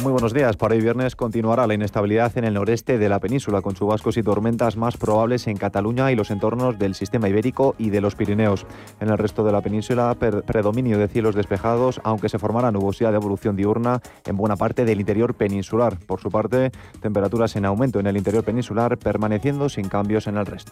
[0.02, 0.56] Muy buenos días.
[0.56, 4.24] Para hoy viernes continuará la inestabilidad en el noreste de la península, con chubascos y
[4.24, 8.66] tormentas más probables en Cataluña y los entornos del sistema ibérico y de los Pirineos.
[9.02, 13.18] En el resto de la península, predominio de cielos despejados, aunque se formará nubosidad de
[13.18, 15.97] evolución diurna en buena parte del interior peninsular.
[16.08, 16.72] Por su parte,
[17.02, 20.72] temperaturas en aumento en el interior peninsular, permaneciendo sin cambios en el resto.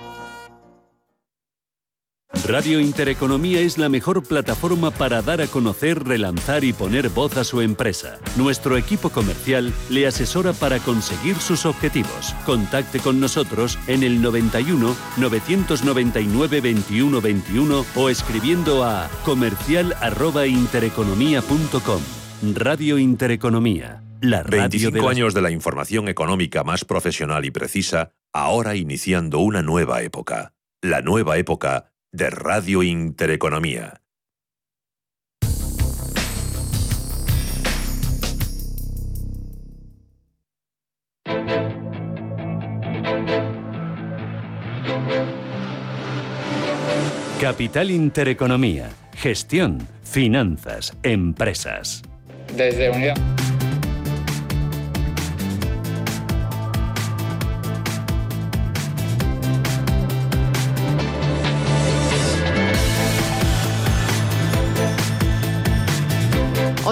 [2.47, 7.43] Radio Intereconomía es la mejor plataforma para dar a conocer, relanzar y poner voz a
[7.43, 8.17] su empresa.
[8.35, 12.33] Nuestro equipo comercial le asesora para conseguir sus objetivos.
[12.45, 22.01] Contacte con nosotros en el 91 999 21 21 o escribiendo a comercial@intereconomía.com.
[22.55, 28.75] Radio Intereconomía, la radio 25 años de la información económica más profesional y precisa, ahora
[28.75, 30.53] iniciando una nueva época.
[30.81, 34.01] La nueva época de Radio Intereconomía.
[47.39, 48.89] Capital Intereconomía.
[49.15, 52.03] Gestión, finanzas, empresas.
[52.55, 53.15] Desde Unidad.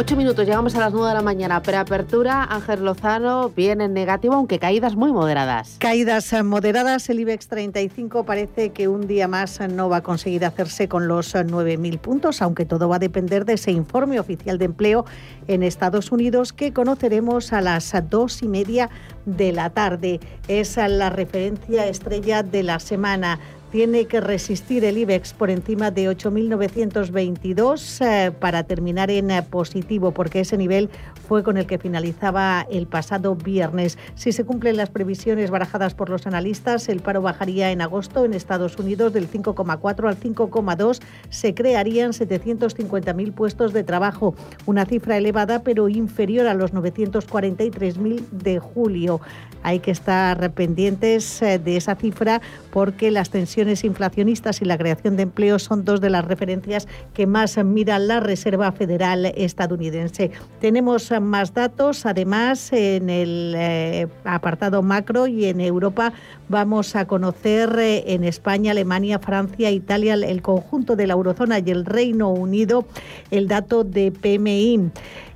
[0.02, 1.62] Ocho minutos, llegamos a las nueve de la mañana.
[1.62, 5.76] Preapertura, Ángel Lozano viene en negativo, aunque caídas muy moderadas.
[5.78, 10.88] Caídas moderadas, el IBEX 35 parece que un día más no va a conseguir hacerse
[10.88, 15.04] con los 9.000 puntos, aunque todo va a depender de ese informe oficial de empleo
[15.50, 18.90] en Estados Unidos que conoceremos a las dos y media
[19.26, 20.22] de la tarde.
[20.48, 23.38] Es la referencia estrella de la semana
[23.72, 30.12] tiene que resistir el IBEX por encima de 8.922 eh, para terminar en eh, positivo,
[30.12, 30.90] porque ese nivel
[31.28, 33.98] fue con el que finalizaba el pasado viernes.
[34.16, 38.34] Si se cumplen las previsiones barajadas por los analistas, el paro bajaría en agosto en
[38.34, 41.00] Estados Unidos del 5,4 al 5,2.
[41.30, 44.34] Se crearían 750.000 puestos de trabajo,
[44.66, 49.22] una cifra elevada pero inferior a los 943.000 de julio.
[49.62, 52.42] Hay que estar pendientes eh, de esa cifra
[52.72, 57.28] porque las tensiones inflacionistas y la creación de empleo son dos de las referencias que
[57.28, 60.32] más mira la Reserva Federal estadounidense.
[60.62, 66.14] Tenemos más datos, además, en el eh, apartado macro y en Europa
[66.48, 71.70] vamos a conocer eh, en España, Alemania, Francia, Italia, el conjunto de la eurozona y
[71.70, 72.86] el Reino Unido
[73.32, 74.92] el dato de PMI.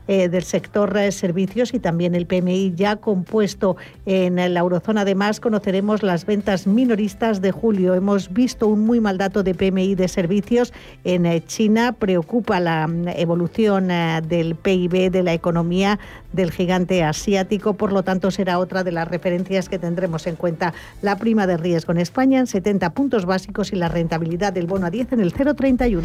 [0.05, 5.01] Eh, del sector eh, servicios y también el PMI ya compuesto en la eurozona.
[5.01, 7.93] Además, conoceremos las ventas minoristas de julio.
[7.93, 10.73] Hemos visto un muy mal dato de PMI de servicios
[11.05, 11.93] en eh, China.
[11.93, 13.87] Preocupa la mm, evolución
[14.27, 15.97] del PIB de la economía
[16.33, 17.73] del gigante asiático.
[17.73, 20.73] Por lo tanto, será otra de las referencias que tendremos en cuenta.
[21.01, 24.87] La prima de riesgo en España en 70 puntos básicos y la rentabilidad del bono
[24.87, 26.01] a 10 en el 0,31.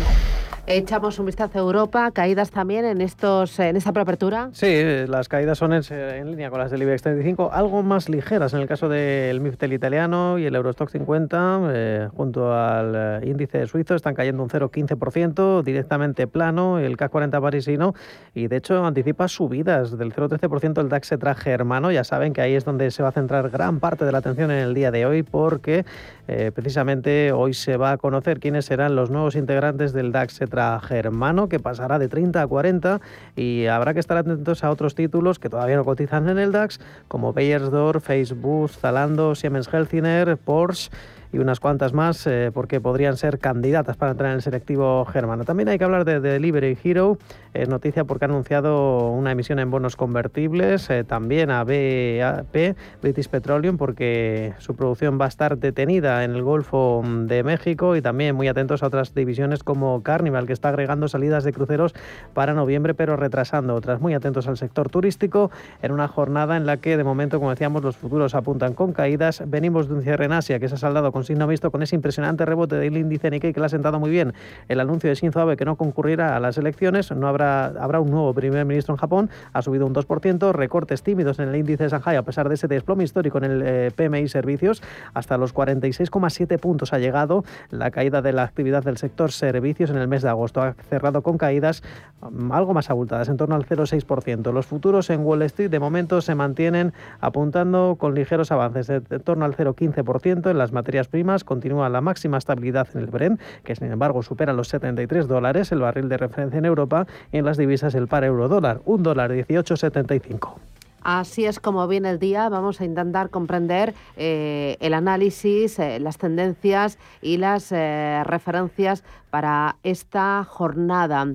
[0.71, 4.51] Echamos un vistazo a Europa, caídas también en estos en esta preapertura.
[4.53, 8.61] Sí, las caídas son en, línea con las del IBEX 35, algo más ligeras en
[8.61, 13.95] el caso del MIFTEL italiano y el Eurostock 50, eh, junto al eh, índice suizo,
[13.95, 17.95] están cayendo un 0,15%, directamente plano, el CAC 40 parisino,
[18.35, 21.93] y de hecho anticipa subidas del 0,13% el DAX traje hermano.
[21.93, 24.51] Ya saben que ahí es donde se va a centrar gran parte de la atención
[24.51, 25.85] en el día de hoy, porque
[26.27, 30.41] eh, precisamente hoy se va a conocer quiénes serán los nuevos integrantes del DAX
[30.83, 33.01] germano, que pasará de 30 a 40
[33.37, 36.81] y habrá que estar atentos a otros títulos que todavía no cotizan en el DAX,
[37.09, 40.91] como Bayersdorf, Facebook, Zalando, Siemens Healthineer, Porsche
[41.33, 45.45] y unas cuantas más eh, porque podrían ser candidatas para entrar en el selectivo germano.
[45.45, 47.19] También hay que hablar de, Delivery Hero,
[47.55, 53.29] es noticia porque ha anunciado una emisión en bonos convertibles, eh, también a BAP, British
[53.29, 58.35] Petroleum, porque su producción va a estar detenida en el Golfo de México y también
[58.35, 61.95] muy atentos a otras divisiones como Carnival, que está agregando salidas de cruceros
[62.35, 64.01] para noviembre, pero retrasando otras.
[64.01, 65.51] Muy atentos al sector turístico
[65.83, 69.43] en una jornada en la que de momento, como decíamos, los futuros apuntan con caídas.
[69.47, 71.95] Venimos de un cierre en Asia que se ha saldado con signo visto con ese
[71.95, 74.35] impresionante rebote del índice Nikkei que le ha sentado muy bien
[74.69, 77.11] el anuncio de Shinzo Abe que no concurrirá a las elecciones.
[77.11, 81.39] No habrá, habrá un nuevo primer ministro en Japón, ha subido un 2%, recortes tímidos
[81.39, 84.29] en el índice de Shanghai a pesar de ese desplome histórico en el eh, PMI
[84.29, 84.83] servicios,
[85.15, 89.97] hasta los 46,7 puntos ha llegado la caída de la actividad del sector servicios en
[89.97, 90.63] el mes de agosto.
[90.63, 91.83] Ha cerrado con caídas
[92.21, 94.53] mm, algo más abultadas, en torno al 0,6%.
[94.53, 99.45] Los futuros en Wall Street de momento se mantienen apuntando con ligeros avances, en torno
[99.45, 101.45] al 0,15% en las materias primas.
[101.45, 105.81] Continúa la máxima estabilidad en el Brent, que sin embargo supera los 73 dólares, el
[105.81, 110.55] barril de referencia en Europa, en las divisas el par euro dólar, un dólar 18,75.
[111.03, 112.49] Así es como viene el día.
[112.49, 119.77] Vamos a intentar comprender eh, el análisis, eh, las tendencias y las eh, referencias para
[119.83, 121.27] esta jornada.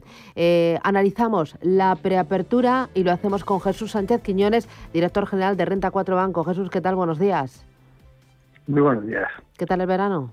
[0.84, 6.16] analizamos la preapertura y lo hacemos con Jesús Sánchez Quiñones, director general de Renta 4
[6.16, 6.44] Banco.
[6.44, 6.96] Jesús, ¿qué tal?
[6.96, 7.66] Buenos días.
[8.68, 9.30] Muy buenos días.
[9.58, 10.32] ¿Qué tal el verano?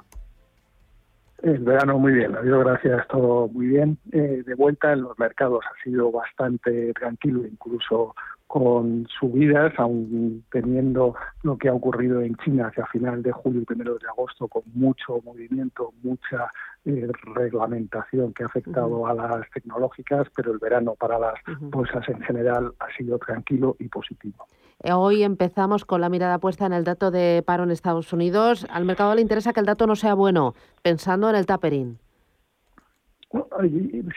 [1.42, 3.98] El verano muy bien, habido gracias, todo muy bien.
[4.04, 8.14] de vuelta en los mercados ha sido bastante tranquilo, incluso
[8.46, 13.64] con subidas, aún teniendo lo que ha ocurrido en China hacia final de julio y
[13.64, 16.50] primero de agosto, con mucho movimiento, mucha
[16.84, 22.20] eh, reglamentación que ha afectado a las tecnológicas, pero el verano para las bolsas en
[22.20, 24.46] general ha sido tranquilo y positivo.
[24.82, 28.66] Eh, hoy empezamos con la mirada puesta en el dato de paro en Estados Unidos.
[28.70, 31.98] Al mercado le interesa que el dato no sea bueno, pensando en el tapering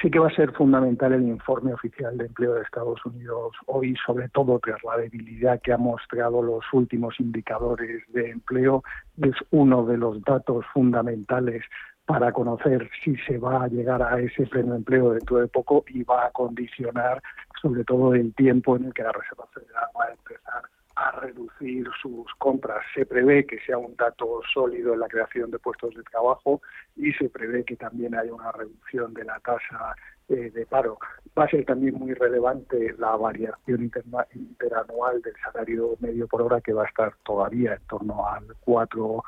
[0.02, 3.96] sí que va a ser fundamental el informe oficial de empleo de Estados Unidos hoy,
[4.06, 8.84] sobre todo tras la debilidad que han mostrado los últimos indicadores de empleo.
[9.22, 11.64] Es uno de los datos fundamentales
[12.06, 16.04] para conocer si se va a llegar a ese pleno empleo dentro de poco y
[16.04, 17.22] va a condicionar
[17.62, 20.64] sobre todo el tiempo en el que la Reserva Federal va a empezar
[20.96, 22.84] a reducir sus compras.
[22.94, 26.62] Se prevé que sea un dato sólido en la creación de puestos de trabajo
[26.96, 29.96] y se prevé que también haya una reducción de la tasa
[30.30, 30.98] eh, de paro.
[31.38, 36.74] Va a ser también muy relevante la variación interanual del salario medio por hora que
[36.74, 39.24] va a estar todavía en torno al 4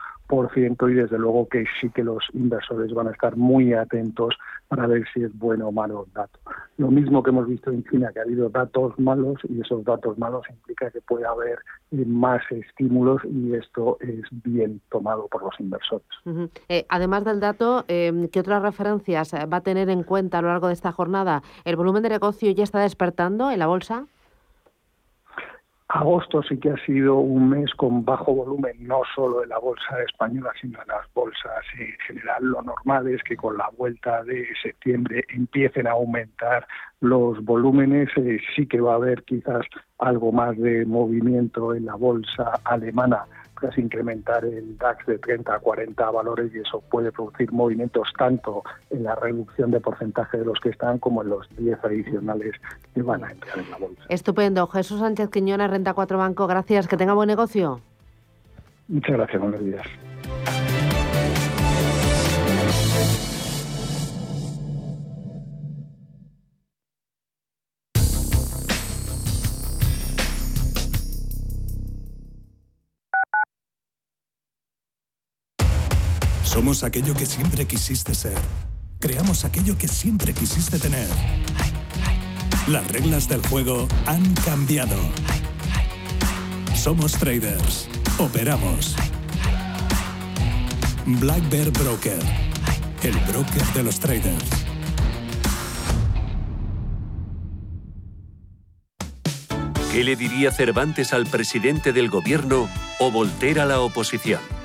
[0.57, 4.35] y desde luego que sí que los inversores van a estar muy atentos
[4.67, 6.39] para ver si es bueno o malo el dato.
[6.77, 10.17] Lo mismo que hemos visto en China, que ha habido datos malos y esos datos
[10.17, 11.59] malos implica que puede haber
[11.91, 16.07] eh, más estímulos y esto es bien tomado por los inversores.
[16.69, 20.49] Eh, además del dato, eh, ¿qué otras referencias va a tener en cuenta a lo
[20.49, 21.43] largo de esta jornada?
[21.63, 24.07] ¿El volumen de negocio ya está despertando en la bolsa?
[25.87, 30.01] Agosto sí que ha sido un mes con bajo volumen, no solo en la bolsa
[30.01, 32.43] española, sino en las bolsas en general.
[32.43, 36.67] Lo normal es que con la vuelta de septiembre empiecen a aumentar
[37.01, 38.09] los volúmenes.
[38.17, 39.63] Eh, sí que va a haber quizás
[39.99, 43.25] algo más de movimiento en la bolsa alemana
[43.77, 49.03] incrementar el DAX de 30 a 40 valores y eso puede producir movimientos tanto en
[49.03, 52.53] la reducción de porcentaje de los que están como en los 10 adicionales
[52.93, 54.03] que van a entrar en la bolsa.
[54.09, 54.67] Estupendo.
[54.67, 56.87] Jesús Sánchez Quiñones, Renta 4 Banco, gracias.
[56.87, 57.81] Que tenga buen negocio.
[58.87, 59.41] Muchas gracias.
[59.41, 60.54] Buenos días.
[76.65, 78.39] Somos aquello que siempre quisiste ser.
[78.99, 81.07] Creamos aquello que siempre quisiste tener.
[82.67, 84.97] Las reglas del juego han cambiado.
[86.73, 87.87] Somos traders.
[88.17, 88.95] Operamos.
[91.05, 92.17] Black Bear Broker.
[93.03, 94.49] El broker de los traders.
[99.91, 102.67] ¿Qué le diría Cervantes al presidente del gobierno
[102.99, 104.64] o Volter a la oposición?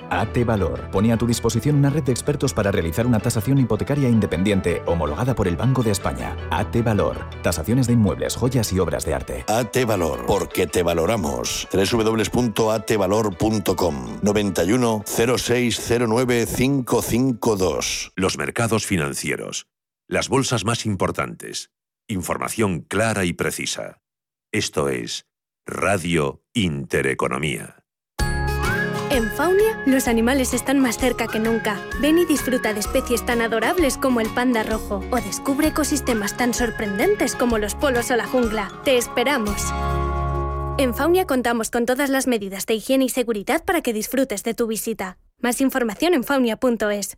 [0.11, 4.09] AT Valor pone a tu disposición una red de expertos para realizar una tasación hipotecaria
[4.09, 6.35] independiente homologada por el Banco de España.
[6.49, 7.29] AT Valor.
[7.41, 9.45] Tasaciones de inmuebles, joyas y obras de arte.
[9.47, 11.65] AT Valor, porque te valoramos.
[11.71, 18.11] www.atvalor.com 91 0609 552.
[18.17, 19.67] Los mercados financieros.
[20.09, 21.71] Las bolsas más importantes.
[22.09, 24.01] Información clara y precisa.
[24.51, 25.25] Esto es
[25.65, 27.80] Radio Intereconomía.
[29.11, 31.77] En Faunia, los animales están más cerca que nunca.
[31.99, 36.53] Ven y disfruta de especies tan adorables como el panda rojo o descubre ecosistemas tan
[36.53, 38.71] sorprendentes como los polos o la jungla.
[38.85, 39.73] Te esperamos.
[40.77, 44.53] En Faunia contamos con todas las medidas de higiene y seguridad para que disfrutes de
[44.53, 45.17] tu visita.
[45.39, 47.17] Más información en faunia.es.